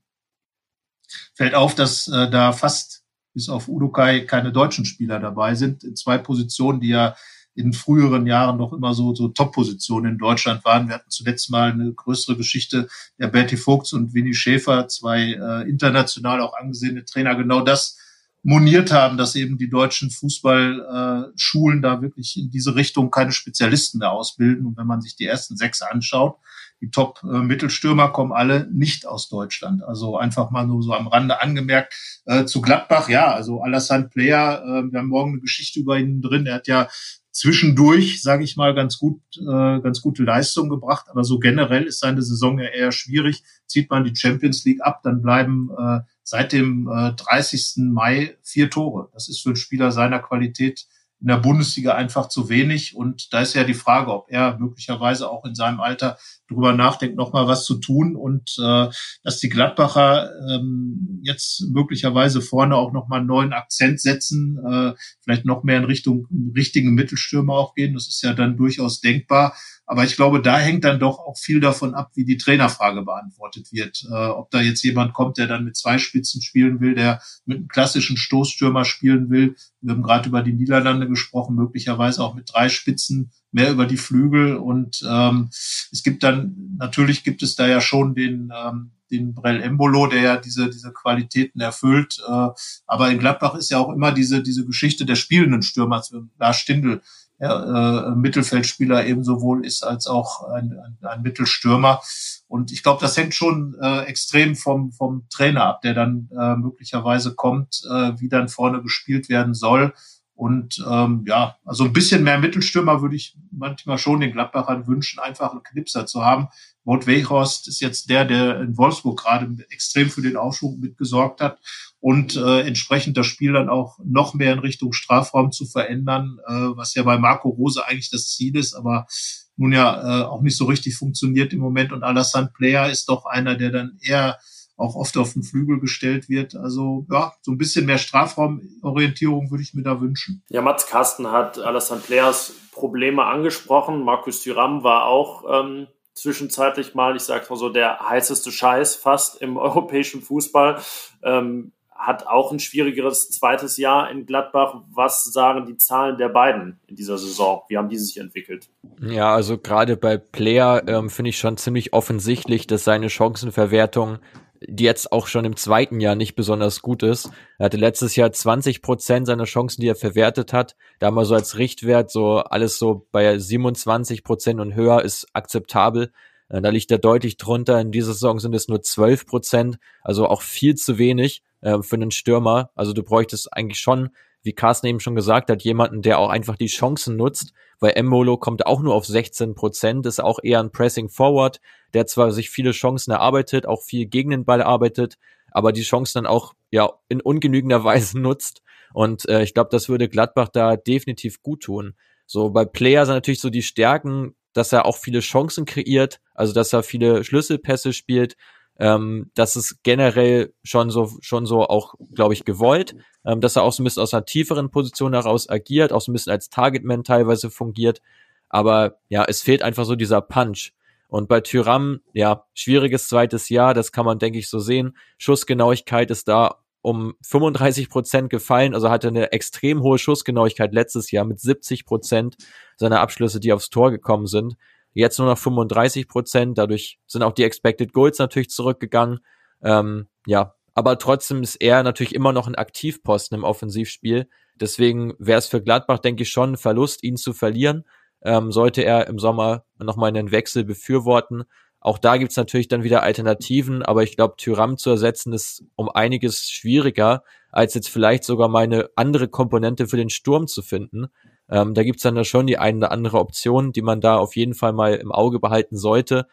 [1.33, 5.83] fällt auf, dass äh, da fast bis auf Udukai keine deutschen Spieler dabei sind.
[5.83, 7.15] In zwei Positionen, die ja
[7.55, 10.89] in früheren Jahren noch immer so, so Top-Positionen in Deutschland waren.
[10.89, 15.69] Wir hatten zuletzt mal eine größere Geschichte der Bertie Vogts und Winnie Schäfer, zwei äh,
[15.69, 17.97] international auch angesehene Trainer, genau das
[18.45, 24.11] moniert haben, dass eben die deutschen Fußballschulen da wirklich in diese Richtung keine Spezialisten mehr
[24.11, 24.67] ausbilden.
[24.67, 26.37] Und wenn man sich die ersten sechs anschaut,
[26.79, 29.83] die Top-Mittelstürmer kommen alle nicht aus Deutschland.
[29.83, 31.95] Also einfach mal nur so am Rande angemerkt.
[32.25, 36.21] Äh, zu Gladbach, ja, also Alassane Player, äh, wir haben morgen eine Geschichte über ihn
[36.21, 36.45] drin.
[36.45, 36.87] Er hat ja
[37.35, 41.07] zwischendurch, sage ich mal, ganz gut, äh, ganz gute Leistung gebracht.
[41.09, 43.43] Aber so generell ist seine Saison ja eher schwierig.
[43.67, 47.91] Zieht man die Champions League ab, dann bleiben äh, seit dem äh, 30.
[47.91, 49.09] Mai vier Tore.
[49.11, 50.87] Das ist für einen Spieler seiner Qualität
[51.25, 52.95] in der Bundesliga einfach zu wenig.
[52.95, 57.17] Und da ist ja die Frage, ob er möglicherweise auch in seinem Alter drüber nachdenkt,
[57.17, 58.89] nochmal was zu tun und äh,
[59.23, 65.45] dass die Gladbacher ähm, jetzt möglicherweise vorne auch nochmal einen neuen Akzent setzen, äh, vielleicht
[65.45, 67.95] noch mehr in Richtung richtigen Mittelstürmer auch gehen.
[67.95, 69.55] Das ist ja dann durchaus denkbar.
[69.87, 73.71] Aber ich glaube, da hängt dann doch auch viel davon ab, wie die Trainerfrage beantwortet
[73.71, 74.03] wird.
[74.09, 77.57] Äh, ob da jetzt jemand kommt, der dann mit zwei Spitzen spielen will, der mit
[77.57, 79.55] einem klassischen Stoßstürmer spielen will.
[79.81, 83.97] Wir haben gerade über die Niederlande gesprochen, möglicherweise auch mit drei Spitzen, mehr über die
[83.97, 84.55] Flügel.
[84.55, 89.61] Und ähm, es gibt dann, natürlich gibt es da ja schon den, ähm, den Brell
[89.61, 92.19] Embolo, der ja diese, diese Qualitäten erfüllt.
[92.27, 92.49] Äh,
[92.87, 96.03] aber in Gladbach ist ja auch immer diese, diese Geschichte der spielenden Stürmer,
[96.39, 97.01] Lars Stindl,
[97.39, 102.01] ja, äh, Mittelfeldspieler ebenso wohl ist als auch ein, ein, ein Mittelstürmer.
[102.47, 106.55] Und ich glaube, das hängt schon äh, extrem vom, vom Trainer ab, der dann äh,
[106.55, 109.93] möglicherweise kommt, äh, wie dann vorne gespielt werden soll.
[110.35, 115.19] Und ähm, ja, also ein bisschen mehr Mittelstürmer würde ich manchmal schon den Gladbachern wünschen,
[115.19, 116.49] einfach einen Knipser zu haben.
[116.83, 121.59] Wout Weghorst ist jetzt der, der in Wolfsburg gerade extrem für den Aufschwung mitgesorgt hat
[122.01, 126.51] und äh, entsprechend das Spiel dann auch noch mehr in Richtung Strafraum zu verändern, äh,
[126.51, 129.07] was ja bei Marco Rose eigentlich das Ziel ist, aber
[129.55, 131.93] nun ja äh, auch nicht so richtig funktioniert im Moment.
[131.93, 134.37] Und Alassane Player ist doch einer, der dann eher
[134.77, 136.55] auch oft auf den Flügel gestellt wird.
[136.55, 140.43] Also ja, so ein bisschen mehr Strafraumorientierung würde ich mir da wünschen.
[140.49, 144.03] Ja, Mats Carsten hat Alassane Players Probleme angesprochen.
[144.03, 149.41] Markus Thuram war auch ähm, zwischenzeitlich mal, ich sage mal so, der heißeste Scheiß fast
[149.41, 150.81] im europäischen Fußball.
[151.23, 154.81] Ähm, hat auch ein schwierigeres zweites Jahr in Gladbach.
[154.93, 157.63] Was sagen die Zahlen der beiden in dieser Saison?
[157.69, 158.67] Wie haben die sich entwickelt?
[159.01, 164.19] Ja, also gerade bei Player ähm, finde ich schon ziemlich offensichtlich, dass seine Chancenverwertung
[164.67, 167.29] die jetzt auch schon im zweiten Jahr nicht besonders gut ist.
[167.57, 170.75] Er hatte letztes Jahr 20 Prozent seiner Chancen, die er verwertet hat.
[170.99, 176.11] Da mal so als Richtwert so alles so bei 27 Prozent und höher ist akzeptabel.
[176.49, 177.79] Äh, da liegt er deutlich drunter.
[177.79, 181.95] In dieser Saison sind es nur 12 Prozent, also auch viel zu wenig äh, für
[181.95, 182.71] einen Stürmer.
[182.75, 184.09] Also du bräuchtest eigentlich schon,
[184.43, 188.37] wie Carsten eben schon gesagt hat, jemanden, der auch einfach die Chancen nutzt, weil Embolo
[188.37, 191.59] kommt auch nur auf 16 Prozent, ist auch eher ein Pressing Forward,
[191.93, 195.17] der zwar sich viele Chancen erarbeitet, auch viel gegen den Ball arbeitet,
[195.51, 198.61] aber die Chancen dann auch ja in ungenügender Weise nutzt.
[198.93, 201.95] Und äh, ich glaube, das würde Gladbach da definitiv gut tun.
[202.25, 206.53] So bei Player sind natürlich so die Stärken, dass er auch viele Chancen kreiert, also
[206.53, 208.35] dass er viele Schlüsselpässe spielt,
[208.77, 212.95] ähm, das ist generell schon so, schon so auch, glaube ich, gewollt,
[213.25, 216.11] ähm, dass er auch so ein bisschen aus einer tieferen Position heraus agiert, auch so
[216.11, 218.01] ein bisschen als Targetman teilweise fungiert.
[218.49, 220.73] Aber ja, es fehlt einfach so dieser Punch.
[221.07, 224.97] Und bei Tyram, ja, schwieriges zweites Jahr, das kann man, denke ich, so sehen.
[225.17, 231.25] Schussgenauigkeit ist da um 35 Prozent gefallen, also hatte eine extrem hohe Schussgenauigkeit letztes Jahr
[231.25, 232.35] mit 70 Prozent
[232.77, 234.55] seiner Abschlüsse, die aufs Tor gekommen sind.
[234.95, 236.57] Jetzt nur noch 35 Prozent.
[236.57, 239.19] Dadurch sind auch die Expected Goals natürlich zurückgegangen.
[239.61, 244.29] Ähm, ja, aber trotzdem ist er natürlich immer noch ein Aktivposten im Offensivspiel.
[244.55, 247.83] Deswegen wäre es für Gladbach, denke ich, schon ein Verlust, ihn zu verlieren.
[248.23, 251.43] Ähm, sollte er im Sommer nochmal einen Wechsel befürworten.
[251.81, 255.89] Auch da gibt's natürlich dann wieder Alternativen, aber ich glaube, Tyram zu ersetzen ist um
[255.89, 261.07] einiges schwieriger, als jetzt vielleicht sogar mal eine andere Komponente für den Sturm zu finden.
[261.49, 264.35] Ähm, da gibt's dann da schon die eine oder andere Option, die man da auf
[264.35, 266.27] jeden Fall mal im Auge behalten sollte.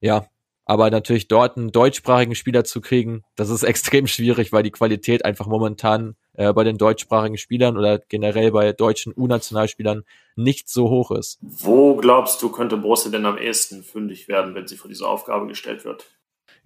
[0.00, 0.26] Ja,
[0.64, 5.24] aber natürlich dort einen deutschsprachigen Spieler zu kriegen, das ist extrem schwierig, weil die Qualität
[5.24, 10.04] einfach momentan äh, bei den deutschsprachigen Spielern oder generell bei deutschen U-Nationalspielern
[10.34, 11.38] nicht so hoch ist.
[11.40, 15.46] Wo glaubst du, könnte Borussia denn am ehesten fündig werden, wenn sie vor diese Aufgabe
[15.46, 16.15] gestellt wird?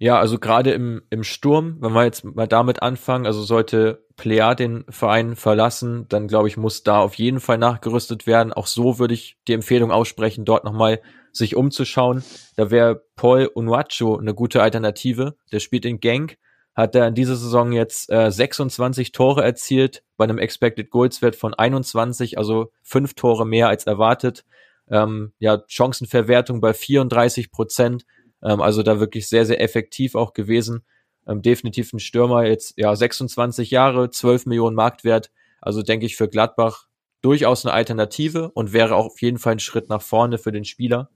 [0.01, 4.55] Ja, also gerade im, im Sturm, wenn wir jetzt mal damit anfangen, also sollte Plea
[4.55, 8.51] den Verein verlassen, dann glaube ich, muss da auf jeden Fall nachgerüstet werden.
[8.51, 12.23] Auch so würde ich die Empfehlung aussprechen, dort nochmal sich umzuschauen.
[12.55, 15.35] Da wäre Paul Unuacho eine gute Alternative.
[15.51, 16.39] Der spielt in Genk,
[16.73, 21.35] hat er in dieser Saison jetzt äh, 26 Tore erzielt, bei einem Expected Goals Wert
[21.35, 24.45] von 21, also fünf Tore mehr als erwartet.
[24.89, 28.03] Ähm, ja, Chancenverwertung bei 34 Prozent
[28.43, 30.83] ähm, also da wirklich sehr, sehr effektiv auch gewesen.
[31.27, 35.31] Ähm, definitiv ein Stürmer, jetzt ja 26 Jahre, 12 Millionen Marktwert.
[35.61, 36.87] Also denke ich für Gladbach
[37.21, 40.65] durchaus eine Alternative und wäre auch auf jeden Fall ein Schritt nach vorne für den
[40.65, 41.09] Spieler.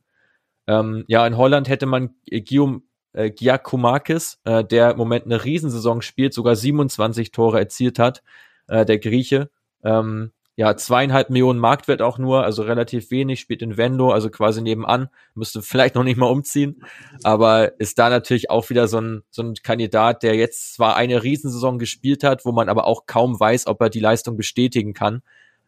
[0.67, 2.81] Ähm, ja, in Holland hätte man Guillaume
[3.13, 8.23] äh, Giacomakis, äh, der im Moment eine Riesensaison spielt, sogar 27 Tore erzielt hat,
[8.67, 9.49] äh, der Grieche.
[9.83, 14.61] Ähm, ja, zweieinhalb Millionen Marktwert auch nur, also relativ wenig, spielt in Vendo, also quasi
[14.61, 16.81] nebenan, müsste vielleicht noch nicht mal umziehen,
[17.23, 21.23] aber ist da natürlich auch wieder so ein, so ein Kandidat, der jetzt zwar eine
[21.23, 25.21] Riesensaison gespielt hat, wo man aber auch kaum weiß, ob er die Leistung bestätigen kann.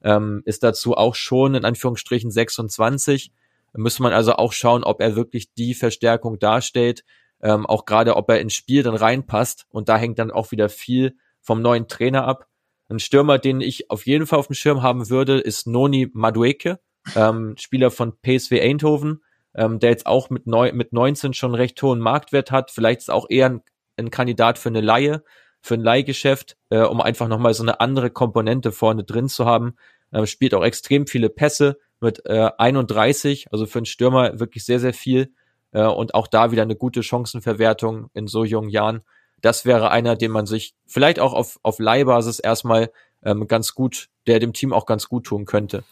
[0.03, 3.31] ähm, ist dazu auch schon in Anführungsstrichen 26.
[3.73, 7.03] Müsste man also auch schauen, ob er wirklich die Verstärkung darstellt,
[7.41, 9.65] ähm, auch gerade ob er ins Spiel dann reinpasst.
[9.69, 12.47] Und da hängt dann auch wieder viel vom neuen Trainer ab.
[12.89, 16.79] Ein Stürmer, den ich auf jeden Fall auf dem Schirm haben würde, ist Noni Madueke,
[17.15, 19.21] ähm, Spieler von PSV Eindhoven,
[19.53, 22.71] ähm, der jetzt auch mit, neu, mit 19 schon recht hohen Marktwert hat.
[22.71, 23.61] Vielleicht ist auch eher ein,
[23.97, 25.23] ein Kandidat für eine Laie,
[25.61, 29.75] für ein Leihgeschäft, äh, um einfach nochmal so eine andere Komponente vorne drin zu haben.
[30.13, 34.79] Ähm, spielt auch extrem viele Pässe mit äh, 31, also für einen Stürmer wirklich sehr,
[34.79, 35.33] sehr viel.
[35.71, 39.01] Äh, und auch da wieder eine gute Chancenverwertung in so jungen Jahren.
[39.41, 42.91] Das wäre einer, den man sich vielleicht auch auf, auf Leihbasis erstmal
[43.23, 45.83] ähm, ganz gut, der dem Team auch ganz gut tun könnte.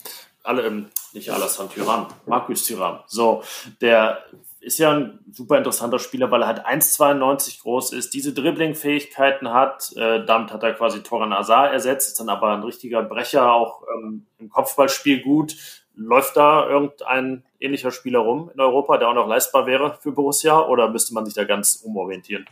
[0.43, 2.99] Alle, ähm, nicht Alassane Thuram, Markus Thuram.
[3.07, 3.43] So,
[3.81, 4.23] der
[4.65, 9.95] ist ja ein super interessanter Spieler, weil er halt 1,92 groß ist, diese Dribbling-Fähigkeiten hat.
[9.95, 13.83] Äh, damit hat er quasi Toran Azar ersetzt, ist dann aber ein richtiger Brecher, auch
[13.95, 15.55] ähm, im Kopfballspiel gut.
[15.95, 20.67] Läuft da irgendein ähnlicher Spieler rum in Europa, der auch noch leistbar wäre für Borussia,
[20.67, 22.45] oder müsste man sich da ganz umorientieren?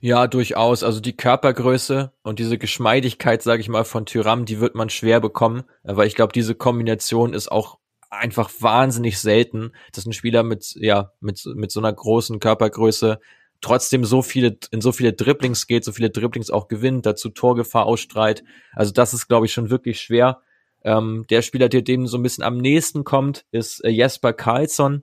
[0.00, 0.82] Ja, durchaus.
[0.82, 5.20] Also die Körpergröße und diese Geschmeidigkeit, sage ich mal, von Tyram, die wird man schwer
[5.20, 7.78] bekommen, weil ich glaube, diese Kombination ist auch
[8.10, 13.20] einfach wahnsinnig selten, dass ein Spieler mit, ja, mit, mit so einer großen Körpergröße
[13.60, 17.86] trotzdem so viele, in so viele Dribblings geht, so viele Dribblings auch gewinnt, dazu Torgefahr
[17.86, 18.44] ausstrahlt.
[18.72, 20.42] Also das ist, glaube ich, schon wirklich schwer.
[20.84, 25.02] Ähm, der Spieler, der dem so ein bisschen am nächsten kommt, ist äh, Jesper Karlsson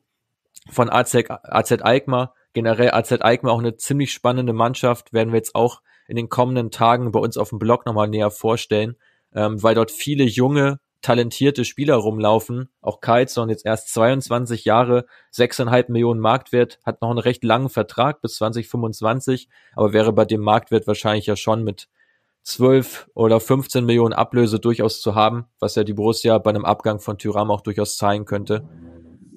[0.69, 2.33] von AZ, AZ Alkmaar.
[2.53, 6.71] Generell AZ Alkmaar auch eine ziemlich spannende Mannschaft, werden wir jetzt auch in den kommenden
[6.71, 8.95] Tagen bei uns auf dem Blog nochmal näher vorstellen,
[9.33, 12.69] ähm, weil dort viele junge, talentierte Spieler rumlaufen.
[12.81, 18.21] Auch Karlsson jetzt erst 22 Jahre, 6,5 Millionen Marktwert, hat noch einen recht langen Vertrag
[18.21, 21.89] bis 2025, aber wäre bei dem Marktwert wahrscheinlich ja schon mit
[22.45, 26.99] 12 oder 15 Millionen Ablöse durchaus zu haben, was ja die Borussia bei einem Abgang
[26.99, 28.69] von Tyram auch durchaus zeigen könnte.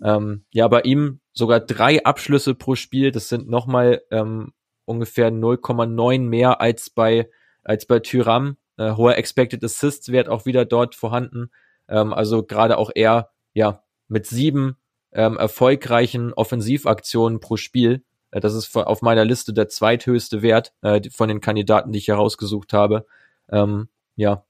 [0.04, 4.52] Ähm, ja, bei ihm sogar drei Abschlüsse pro Spiel, das sind nochmal ähm,
[4.84, 7.30] ungefähr 0,9 mehr als bei,
[7.64, 8.58] als bei Tyram.
[8.76, 11.50] Äh, hoher Expected Assists Wert auch wieder dort vorhanden.
[11.88, 14.76] Ähm, also gerade auch er, ja, mit sieben
[15.12, 18.04] ähm, erfolgreichen Offensivaktionen pro Spiel.
[18.30, 22.08] Äh, das ist auf meiner Liste der zweithöchste Wert äh, von den Kandidaten, die ich
[22.08, 23.06] herausgesucht habe.
[23.50, 24.44] Ähm, ja,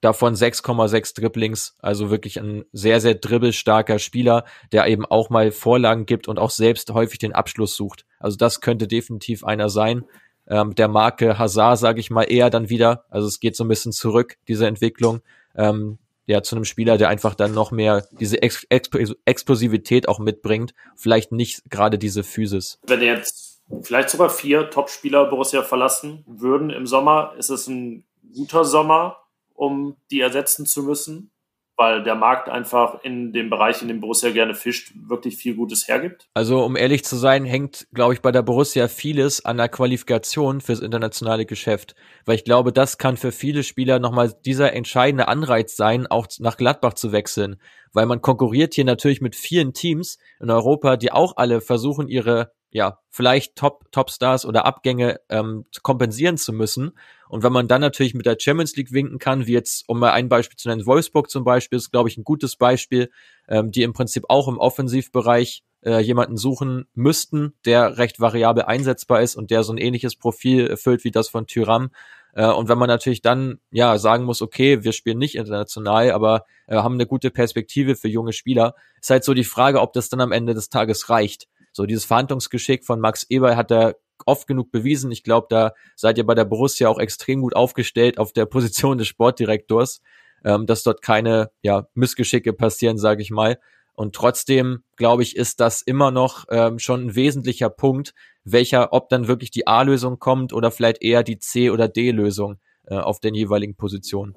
[0.00, 6.06] davon 6,6 Dribblings, also wirklich ein sehr, sehr dribbelstarker Spieler, der eben auch mal Vorlagen
[6.06, 8.04] gibt und auch selbst häufig den Abschluss sucht.
[8.18, 10.04] Also das könnte definitiv einer sein
[10.46, 13.04] ähm, der Marke Hazard, sage ich mal, eher dann wieder.
[13.10, 15.20] Also es geht so ein bisschen zurück, diese Entwicklung.
[15.54, 18.88] Ähm, ja, zu einem Spieler, der einfach dann noch mehr diese Ex Ex
[19.24, 22.78] Explosivität auch mitbringt, vielleicht nicht gerade diese Physis.
[22.86, 28.04] Wenn jetzt vielleicht sogar vier Top-Spieler Borussia verlassen würden im Sommer, ist es ein
[28.34, 29.18] guter Sommer,
[29.54, 31.30] um die ersetzen zu müssen?
[31.76, 35.88] Weil der Markt einfach in dem Bereich, in dem Borussia gerne fischt, wirklich viel Gutes
[35.88, 36.28] hergibt?
[36.34, 40.60] Also um ehrlich zu sein, hängt, glaube ich, bei der Borussia vieles an der Qualifikation
[40.60, 41.94] fürs internationale Geschäft.
[42.26, 46.56] Weil ich glaube, das kann für viele Spieler nochmal dieser entscheidende Anreiz sein, auch nach
[46.56, 47.56] Gladbach zu wechseln.
[47.92, 52.52] Weil man konkurriert hier natürlich mit vielen Teams in Europa, die auch alle versuchen, ihre
[52.74, 56.98] ja, vielleicht Top, Topstars oder Abgänge ähm, kompensieren zu müssen.
[57.28, 60.10] Und wenn man dann natürlich mit der Champions League winken kann, wie jetzt, um mal
[60.10, 63.10] ein Beispiel zu nennen, Wolfsburg zum Beispiel, ist, glaube ich, ein gutes Beispiel,
[63.48, 69.22] ähm, die im Prinzip auch im Offensivbereich äh, jemanden suchen müssten, der recht variabel einsetzbar
[69.22, 71.90] ist und der so ein ähnliches Profil erfüllt wie das von Tyram.
[72.32, 76.44] Äh, und wenn man natürlich dann ja sagen muss, okay, wir spielen nicht international, aber
[76.66, 80.08] äh, haben eine gute Perspektive für junge Spieler, ist halt so die Frage, ob das
[80.08, 81.46] dann am Ende des Tages reicht.
[81.74, 83.96] So dieses Verhandlungsgeschick von Max Eber hat er
[84.26, 85.10] oft genug bewiesen.
[85.10, 88.96] Ich glaube, da seid ihr bei der Borussia auch extrem gut aufgestellt auf der Position
[88.96, 90.00] des Sportdirektors,
[90.44, 93.58] ähm, dass dort keine ja, Missgeschicke passieren, sage ich mal.
[93.92, 98.14] Und trotzdem, glaube ich, ist das immer noch ähm, schon ein wesentlicher Punkt,
[98.44, 102.96] welcher, ob dann wirklich die A-Lösung kommt oder vielleicht eher die C- oder D-Lösung äh,
[102.96, 104.34] auf den jeweiligen Positionen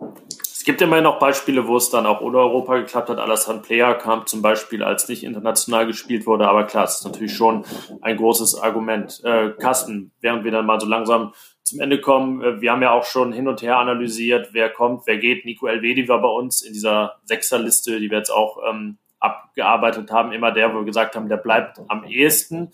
[0.67, 3.19] gibt immerhin noch Beispiele, wo es dann auch ohne Europa geklappt hat.
[3.19, 6.45] Alassane Player kam zum Beispiel, als nicht international gespielt wurde.
[6.45, 7.63] Aber klar, es ist natürlich schon
[8.01, 9.21] ein großes Argument.
[9.23, 12.91] Äh, Carsten, während wir dann mal so langsam zum Ende kommen, äh, wir haben ja
[12.91, 15.45] auch schon hin und her analysiert, wer kommt, wer geht.
[15.45, 20.33] Nico Elvedi war bei uns in dieser Sechserliste, die wir jetzt auch ähm, abgearbeitet haben,
[20.33, 22.73] immer der, wo wir gesagt haben, der bleibt am ehesten.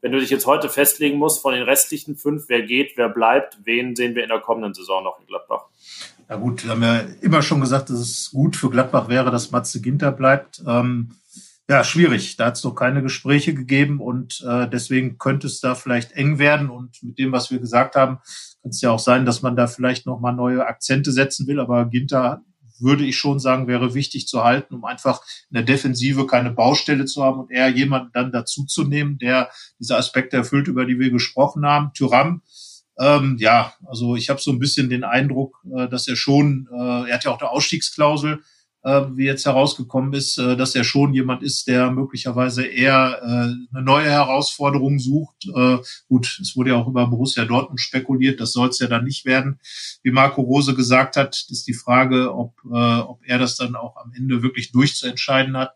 [0.00, 3.58] Wenn du dich jetzt heute festlegen musst von den restlichen fünf, wer geht, wer bleibt,
[3.64, 5.66] wen sehen wir in der kommenden Saison noch in Gladbach?
[6.28, 9.50] Ja gut, wir haben ja immer schon gesagt, dass es gut für Gladbach wäre, dass
[9.50, 10.62] Matze Ginter bleibt.
[10.66, 11.16] Ähm,
[11.68, 12.36] ja, schwierig.
[12.36, 16.38] Da hat es noch keine Gespräche gegeben und äh, deswegen könnte es da vielleicht eng
[16.38, 16.70] werden.
[16.70, 18.18] Und mit dem, was wir gesagt haben,
[18.62, 21.60] kann es ja auch sein, dass man da vielleicht noch mal neue Akzente setzen will.
[21.60, 22.42] Aber Ginter
[22.80, 27.04] würde ich schon sagen, wäre wichtig zu halten, um einfach in der Defensive keine Baustelle
[27.04, 31.64] zu haben und eher jemanden dann dazuzunehmen, der diese Aspekte erfüllt, über die wir gesprochen
[31.64, 31.92] haben.
[31.94, 32.42] Tyram,
[32.98, 37.08] ähm, ja, also ich habe so ein bisschen den Eindruck, äh, dass er schon, äh,
[37.08, 38.42] er hat ja auch eine Ausstiegsklausel,
[38.84, 43.84] wie jetzt herausgekommen ist, äh, dass er schon jemand ist, der möglicherweise eher äh, eine
[43.84, 45.46] neue Herausforderung sucht.
[45.54, 45.78] Äh,
[46.08, 49.24] gut, es wurde ja auch über Borussia Dortmund spekuliert, das soll es ja dann nicht
[49.24, 49.58] werden.
[50.02, 53.96] Wie Marco Rose gesagt hat, ist die Frage, ob, äh, ob er das dann auch
[53.96, 55.74] am Ende wirklich durchzuentscheiden hat.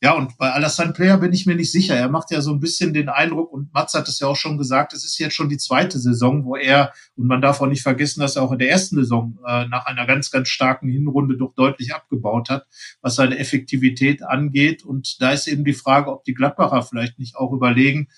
[0.00, 1.94] Ja, und bei Alassane Player bin ich mir nicht sicher.
[1.94, 4.56] Er macht ja so ein bisschen den Eindruck, und Mats hat es ja auch schon
[4.58, 7.82] gesagt, es ist jetzt schon die zweite Saison, wo er, und man darf auch nicht
[7.82, 11.36] vergessen, dass er auch in der ersten Saison äh, nach einer ganz, ganz starken Hinrunde
[11.36, 12.66] doch deutlich abgebaut hat,
[13.00, 14.84] was seine Effektivität angeht.
[14.84, 18.08] Und da ist eben die Frage, ob die Gladbacher vielleicht nicht auch überlegen,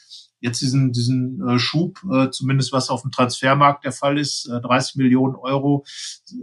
[0.40, 4.60] jetzt diesen, diesen äh, Schub, äh, zumindest was auf dem Transfermarkt der Fall ist, äh,
[4.60, 5.84] 30 Millionen Euro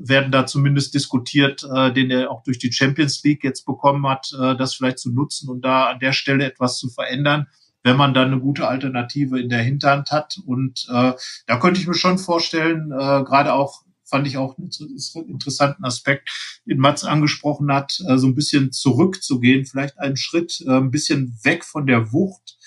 [0.01, 4.31] werden da zumindest diskutiert, äh, den er auch durch die Champions League jetzt bekommen hat,
[4.33, 7.47] äh, das vielleicht zu nutzen und da an der Stelle etwas zu verändern
[7.85, 10.39] wenn man dann eine gute Alternative in der Hinterhand hat.
[10.43, 11.13] Und äh,
[11.45, 14.69] da könnte ich mir schon vorstellen, äh, gerade auch fand ich auch einen
[15.27, 20.77] interessanten Aspekt, den Mats angesprochen hat, äh, so ein bisschen zurückzugehen, vielleicht einen Schritt äh,
[20.77, 22.57] ein bisschen weg von der Wucht,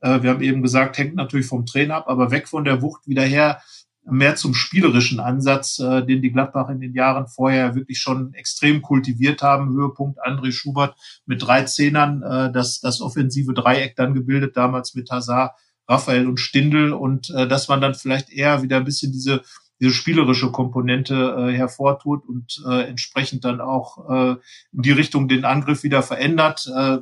[0.00, 3.06] äh, wir haben eben gesagt, hängt natürlich vom Trainer ab, aber weg von der Wucht
[3.06, 3.62] wieder her,
[4.10, 9.42] mehr zum spielerischen Ansatz, den die Gladbach in den Jahren vorher wirklich schon extrem kultiviert
[9.42, 9.74] haben.
[9.74, 10.96] Höhepunkt André Schubert
[11.26, 12.22] mit drei Zehnern,
[12.54, 15.52] das, das offensive Dreieck dann gebildet, damals mit Hazard,
[15.86, 19.42] Raphael und Stindl und dass man dann vielleicht eher wieder ein bisschen diese
[19.80, 24.36] diese spielerische Komponente äh, hervortut und äh, entsprechend dann auch äh,
[24.72, 26.70] in die Richtung den Angriff wieder verändert.
[26.74, 26.98] Äh,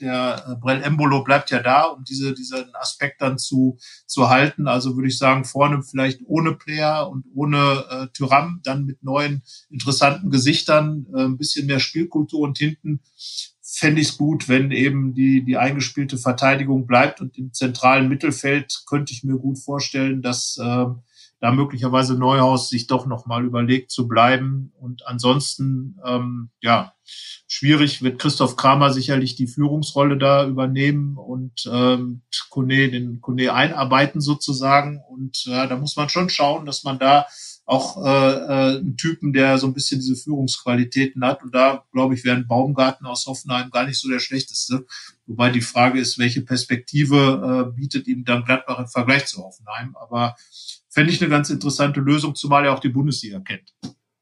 [0.00, 4.66] der äh, Brell Embolo bleibt ja da, um diese, diesen Aspekt dann zu, zu halten.
[4.66, 9.42] Also würde ich sagen, vorne vielleicht ohne Player und ohne äh, Tyram, dann mit neuen
[9.70, 13.00] interessanten Gesichtern, äh, ein bisschen mehr Spielkultur und hinten
[13.62, 18.82] fände ich es gut, wenn eben die, die eingespielte Verteidigung bleibt und im zentralen Mittelfeld
[18.86, 20.86] könnte ich mir gut vorstellen, dass äh,
[21.40, 24.72] da möglicherweise Neuhaus sich doch nochmal überlegt zu bleiben.
[24.80, 26.94] Und ansonsten, ähm, ja,
[27.46, 34.20] schwierig wird Christoph Kramer sicherlich die Führungsrolle da übernehmen und ähm, Kone, den Kone einarbeiten
[34.20, 35.00] sozusagen.
[35.08, 37.26] Und äh, da muss man schon schauen, dass man da
[37.68, 41.42] auch äh, äh, einen Typen, der so ein bisschen diese Führungsqualitäten hat.
[41.42, 44.86] Und da, glaube ich, wäre ein Baumgarten aus Hoffenheim gar nicht so der schlechteste.
[45.26, 49.94] Wobei die Frage ist, welche Perspektive äh, bietet ihm dann Gladbach im Vergleich zu Hoffenheim.
[50.00, 50.34] Aber
[50.88, 53.74] fände ich eine ganz interessante Lösung, zumal er auch die Bundesliga kennt.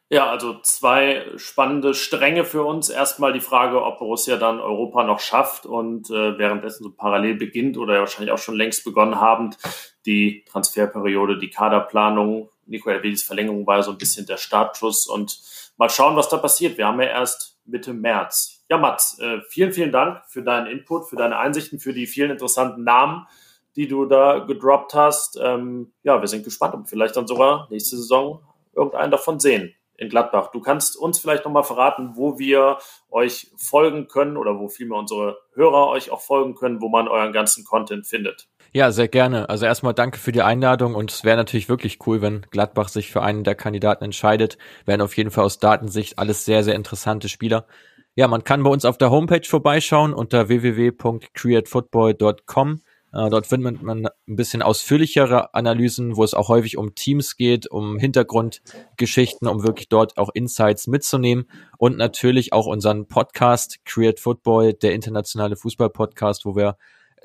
[0.08, 2.88] Ja, also zwei spannende Stränge für uns.
[2.88, 7.78] Erstmal die Frage, ob Borussia dann Europa noch schafft und äh, währenddessen so parallel beginnt
[7.78, 9.56] oder wahrscheinlich auch schon längst begonnen habend
[10.04, 12.50] die Transferperiode, die Kaderplanung.
[12.66, 15.40] Nico Elvedis Verlängerung war so ein bisschen der Startschuss und
[15.76, 16.78] mal schauen, was da passiert.
[16.78, 18.64] Wir haben ja erst Mitte März.
[18.68, 22.30] Ja, Mats, äh, vielen, vielen Dank für deinen Input, für deine Einsichten, für die vielen
[22.30, 23.26] interessanten Namen
[23.76, 25.38] die du da gedroppt hast.
[25.40, 28.42] Ähm, ja, wir sind gespannt, wir vielleicht dann sogar nächste Saison
[28.74, 30.50] irgendeinen davon sehen in Gladbach.
[30.50, 32.78] Du kannst uns vielleicht nochmal verraten, wo wir
[33.10, 37.32] euch folgen können oder wo vielmehr unsere Hörer euch auch folgen können, wo man euren
[37.32, 38.48] ganzen Content findet.
[38.76, 39.48] Ja, sehr gerne.
[39.48, 43.10] Also erstmal danke für die Einladung und es wäre natürlich wirklich cool, wenn Gladbach sich
[43.10, 44.58] für einen der Kandidaten entscheidet.
[44.84, 47.66] Wären auf jeden Fall aus Datensicht alles sehr, sehr interessante Spieler.
[48.16, 52.82] Ja, man kann bei uns auf der Homepage vorbeischauen unter www.createfootball.com.
[53.14, 57.70] Äh, dort findet man ein bisschen ausführlichere Analysen, wo es auch häufig um Teams geht,
[57.70, 61.46] um Hintergrundgeschichten, um wirklich dort auch Insights mitzunehmen
[61.78, 66.76] und natürlich auch unseren Podcast Create Football, der internationale Fußball-Podcast, wo wir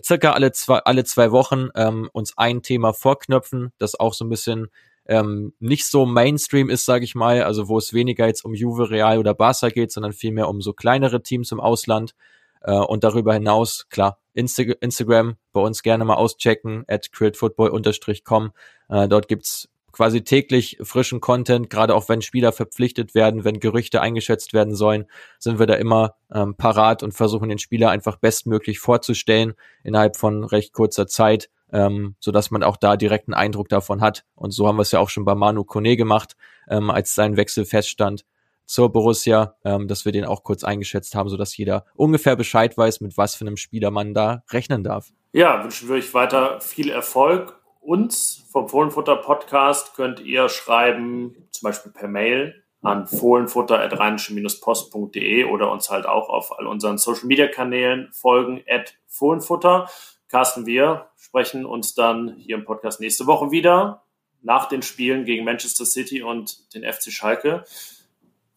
[0.04, 4.30] circa alle zwei, alle zwei Wochen ähm, uns ein Thema vorknöpfen, das auch so ein
[4.30, 4.70] bisschen
[5.06, 8.89] ähm, nicht so Mainstream ist, sage ich mal, also wo es weniger jetzt um Juve,
[8.89, 12.14] Real oder Barca geht, sondern vielmehr um so kleinere Teams im Ausland.
[12.62, 18.52] Äh, und darüber hinaus, klar, Insta Instagram bei uns gerne mal auschecken, at createfootball-com.
[18.89, 24.02] Äh, dort gibt's quasi täglich frischen Content, gerade auch wenn Spieler verpflichtet werden, wenn Gerüchte
[24.02, 25.06] eingeschätzt werden sollen,
[25.39, 30.44] sind wir da immer ähm, parat und versuchen den Spieler einfach bestmöglich vorzustellen innerhalb von
[30.44, 34.26] recht kurzer Zeit, ähm, so dass man auch da direkten Eindruck davon hat.
[34.36, 36.36] Und so haben wir es ja auch schon bei Manu Kone gemacht,
[36.70, 38.26] ähm, als sein Wechsel feststand
[38.66, 43.02] zur Borussia, ähm, dass wir den auch kurz eingeschätzt haben, sodass jeder ungefähr Bescheid weiß,
[43.02, 45.10] mit was für einem Spieler man da rechnen darf.
[45.34, 47.61] Ja, wünschen wir euch weiter viel Erfolg.
[47.82, 55.89] Uns vom Fohlenfutter Podcast könnt ihr schreiben, zum Beispiel per Mail an fohlenfutter.rheinische-post.de oder uns
[55.89, 59.89] halt auch auf all unseren Social Media Kanälen folgen at Fohlenfutter.
[60.29, 64.03] Carsten, wir sprechen uns dann hier im Podcast nächste Woche wieder
[64.41, 67.65] nach den Spielen gegen Manchester City und den FC Schalke.